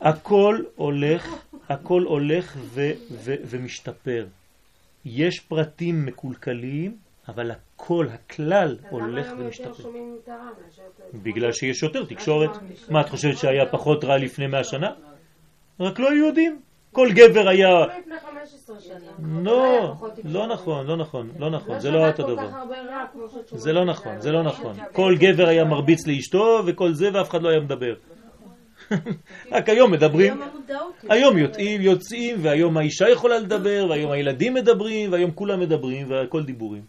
[0.00, 1.34] הכל הולך,
[1.68, 4.26] הכל הולך ו- ו- ומשתפר.
[5.04, 6.96] יש פרטים מקולקלים,
[7.28, 9.90] אבל הכל, הכלל הולך למה היום יותר ומשתפר.
[11.14, 12.50] בגלל שיש יותר תקשורת.
[12.90, 14.90] מה, את חושבת שהיה פחות רע לפני 100 שנה?
[15.80, 16.60] רק לא היו יודעים.
[16.92, 17.68] כל גבר היה...
[17.68, 19.42] לא לפני 15 שנה.
[19.42, 19.94] לא.
[20.24, 22.48] לא נכון, לא נכון, לא נכון, זה לא לא אותו דבר.
[23.52, 24.76] זה לא נכון, זה לא נכון.
[24.92, 27.94] כל גבר היה מרביץ לאשתו וכל זה ואף אחד לא היה מדבר.
[29.52, 30.40] רק היום מדברים.
[31.08, 36.82] היום יוצאים, יוצאים, והיום האישה יכולה לדבר, והיום הילדים מדברים, והיום כולם מדברים, והכל דיבורים.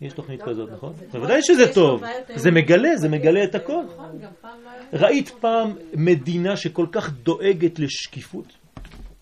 [0.00, 0.92] יש תוכנית כזאת, נכון?
[1.12, 2.02] בוודאי שזה טוב.
[2.34, 3.72] זה מגלה, זה מגלה את הכל.
[3.72, 5.08] נכון, לא היה...
[5.08, 8.57] ראית פעם מדינה שכל כך דואגת לשקיפות?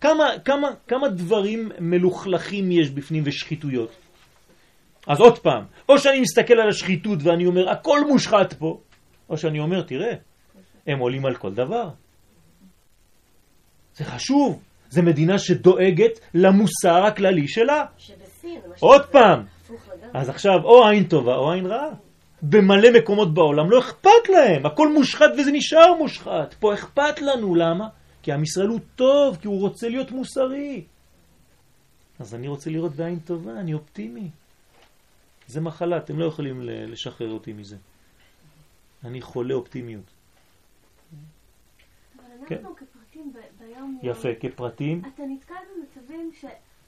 [0.06, 3.90] כמה, כמה, כמה דברים מלוכלכים יש בפנים ושחיתויות?
[5.06, 8.80] אז עוד פעם, או שאני מסתכל על השחיתות ואני אומר, הכל מושחת פה,
[9.30, 10.12] או שאני אומר, תראה,
[10.86, 11.88] הם עולים על כל דבר.
[13.94, 17.84] זה חשוב, זה מדינה שדואגת למוסר הכללי שלה.
[17.98, 19.44] שבסין, עוד פעם.
[20.14, 21.90] אז עכשיו או עין טובה או עין רעה.
[22.42, 26.54] במלא מקומות בעולם לא אכפת להם, הכל מושחת וזה נשאר מושחת.
[26.60, 27.88] פה אכפת לנו, למה?
[28.26, 30.84] כי עם ישראל הוא טוב, כי הוא רוצה להיות מוסרי.
[32.18, 34.30] אז אני רוצה לראות בעין טובה, אני אופטימי.
[35.46, 37.76] זה מחלה, אתם לא יכולים לשחרר אותי מזה.
[39.04, 40.04] אני חולה אופטימיות.
[42.16, 42.54] אבל כן.
[42.54, 46.44] אנחנו כפרטים ב- ביום יפה, כפרטים, אתה נתקל במצבים ש...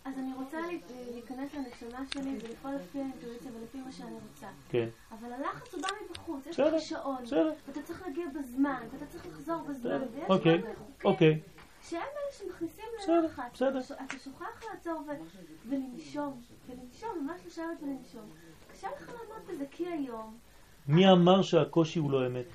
[0.09, 0.69] אז אני רוצה לה-
[1.13, 4.47] להיכנס לנשמה שלי ולפעול לפי האינטואיציה ולפי מה שאני רוצה.
[4.69, 7.25] כן, אבל הלחץ הוא בא מבחוץ, יש לך שעון.
[7.67, 10.61] ואתה צריך להגיע בזמן, ואתה צריך לחזור בזמן, ויש מיני חוקים
[11.05, 11.41] אוקיי.
[11.83, 13.63] שהם אלה שמכניסים ללחץ.
[13.63, 15.03] אתה שוכח לעצור
[15.67, 18.31] ולנשום, ולנשום, ממש לשבת ולנשום.
[18.73, 20.37] קשה לך לעמוד בזה, כי היום,
[20.89, 22.47] מי אמר שהקושי הוא לא אמת?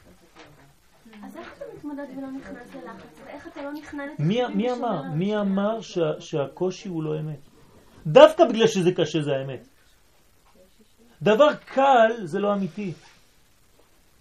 [1.21, 3.19] אז איך אתה מתמודד ולא נכנס ללחץ?
[3.25, 5.01] ואיך אתה לא נכנע לתפקידים מי אמר?
[5.03, 5.41] מי הנשמה?
[5.41, 7.39] אמר שה, שהקושי הוא לא אמת?
[8.07, 9.67] דווקא בגלל שזה קשה זה האמת.
[11.21, 12.93] דבר קל זה לא אמיתי.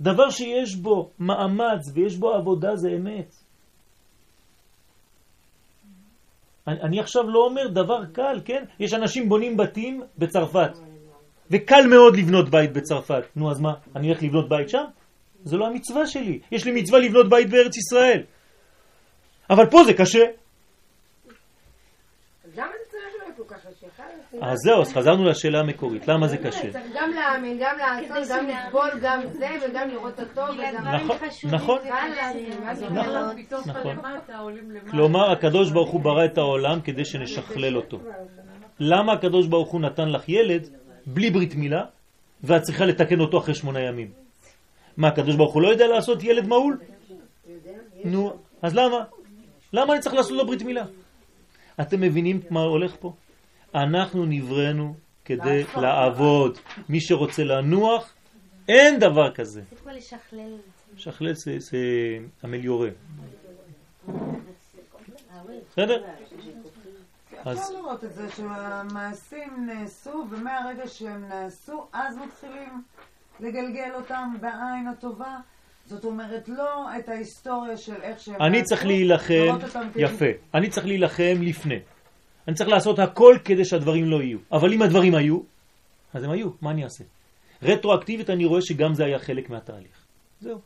[0.00, 3.34] דבר שיש בו מאמץ ויש בו עבודה זה אמת.
[6.66, 8.64] אני, אני עכשיו לא אומר דבר קל, כן?
[8.78, 10.78] יש אנשים בונים בתים בצרפת,
[11.50, 13.22] וקל מאוד לבנות בית בצרפת.
[13.36, 13.72] נו, אז מה?
[13.96, 14.84] אני הולך לבנות בית שם?
[15.44, 16.40] זה לא המצווה שלי.
[16.52, 18.22] יש לי מצווה לבנות בית בארץ ישראל.
[19.50, 20.24] אבל פה זה קשה.
[24.40, 26.08] אז אז זהו, אז חזרנו לשאלה המקורית.
[26.08, 26.72] למה זה קשה?
[26.72, 30.88] צריך גם להאמין, גם לעשות, גם לסבול, גם זה, וגם לראות את הטוב, וגם...
[30.88, 31.16] נכון,
[31.52, 31.78] נכון.
[33.66, 33.96] נכון.
[33.96, 33.96] נכון.
[34.90, 37.98] כלומר, הקדוש ברוך הוא ברא את העולם כדי שנשכלל אותו.
[38.80, 40.68] למה הקדוש ברוך הוא נתן לך ילד
[41.06, 41.82] בלי ברית מילה,
[42.44, 44.21] ואת צריכה לתקן אותו אחרי שמונה ימים?
[44.96, 46.78] מה, הקדוש ברוך הוא לא יודע לעשות ילד מעול?
[48.04, 49.04] נו, אז למה?
[49.72, 50.84] למה אני צריך לעשות לו ברית מילה?
[51.80, 53.12] אתם מבינים מה הולך פה?
[53.74, 54.94] אנחנו נבראנו
[55.24, 56.58] כדי לעבוד.
[56.88, 58.14] מי שרוצה לנוח,
[58.68, 59.62] אין דבר כזה.
[60.96, 61.78] שכלל זה, זה
[62.42, 62.88] המליורה.
[65.70, 66.04] בסדר?
[67.44, 72.82] אז אפשר לראות את זה שהמעשים נעשו, ומהרגע שהם נעשו, אז מתחילים
[73.42, 75.36] לגלגל אותם בעין הטובה.
[75.86, 79.58] זאת אומרת, לא את ההיסטוריה של איך שהם אני צריך להילחם,
[79.96, 81.78] יפה, אני צריך להילחם לפני.
[82.48, 84.38] אני צריך לעשות הכל כדי שהדברים לא יהיו.
[84.52, 85.40] אבל אם הדברים היו,
[86.14, 87.04] אז הם היו, מה אני אעשה?
[87.62, 90.06] רטרואקטיבית אני רואה שגם זה היה חלק מהתהליך.
[90.40, 90.60] זהו,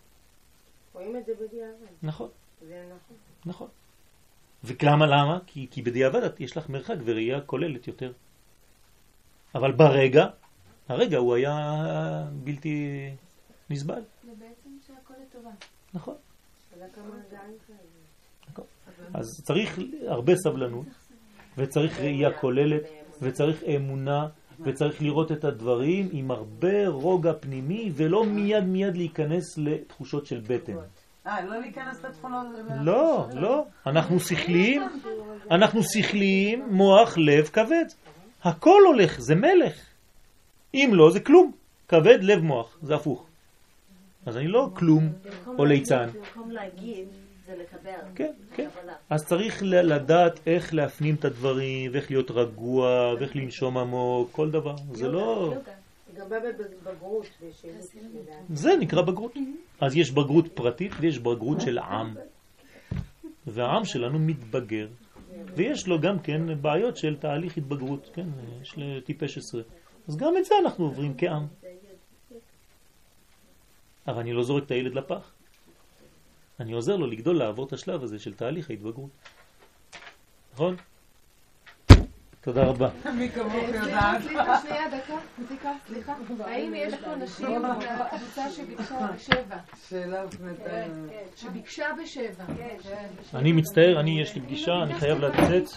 [0.94, 2.28] רואים את זה בדיעבד, נכון,
[2.60, 3.16] זה נכון.
[3.46, 3.68] נכון.
[4.64, 5.38] ולמה למה?
[5.46, 8.12] כי, כי בדיעבד יש לך מרחק וראייה כוללת יותר.
[9.54, 10.26] אבל ברגע,
[10.88, 11.54] הרגע הוא היה
[12.32, 13.08] בלתי
[13.70, 14.02] נסבל.
[14.24, 15.50] ובעצם שהכל לטובה.
[15.94, 16.14] נכון.
[16.72, 17.96] עדיין כאלה.
[19.14, 20.86] אז צריך הרבה סבלנות,
[21.58, 22.82] וצריך ראייה כוללת,
[23.22, 24.26] וצריך אמונה,
[24.60, 30.76] וצריך לראות את הדברים עם הרבה רוגע פנימי, ולא מיד מיד להיכנס לתחושות של בטן.
[31.26, 32.46] אה, לא להיכנס לתכונות...
[32.80, 33.64] לא, לא.
[33.86, 34.82] אנחנו שכליים,
[35.50, 37.84] אנחנו שכליים, מוח, לב, כבד.
[38.44, 39.95] הכל הולך, זה מלך.
[40.76, 41.52] אם לא, זה כלום.
[41.88, 43.26] כבד, לב, מוח, זה הפוך.
[44.26, 45.12] אז אני לא כלום
[45.58, 46.08] או ליצן.
[46.14, 47.08] במקום להגיד,
[47.46, 47.90] זה לקבל.
[48.14, 48.68] כן, כן.
[49.10, 54.74] אז צריך לדעת איך להפנים את הדברים, ואיך להיות רגוע, ואיך לנשום עמוק, כל דבר.
[54.92, 55.54] זה לא...
[58.14, 58.54] לדעתי.
[58.54, 59.34] זה נקרא בגרות.
[59.80, 62.14] אז יש בגרות פרטית ויש בגרות של עם.
[63.46, 64.86] והעם שלנו מתבגר,
[65.54, 68.26] ויש לו גם כן בעיות של תהליך התבגרות, כן,
[68.62, 69.62] יש לטיפש עשרה.
[70.08, 71.46] אז גם את זה אנחנו עוברים כעם.
[74.06, 75.32] אבל אני לא זורק את הילד לפח.
[76.60, 79.10] אני עוזר לו לגדול לעבור את השלב הזה של תהליך ההתבגרות.
[80.54, 80.76] נכון?
[82.46, 82.88] תודה רבה.
[83.14, 84.22] מי כמוך סליחה, יודעת.
[84.22, 85.14] סליחה, שנייה, דקה,
[85.46, 86.12] סליחה, סליחה.
[86.44, 89.56] האם יש פה נשים בקבוצה שביקשה בשבע?
[89.88, 90.70] שאלה הופנתה.
[91.36, 92.44] שביקשה בשבע.
[92.56, 93.36] כן.
[93.38, 95.68] אני מצטער, אני יש לי פגישה, אני חייב לצאת.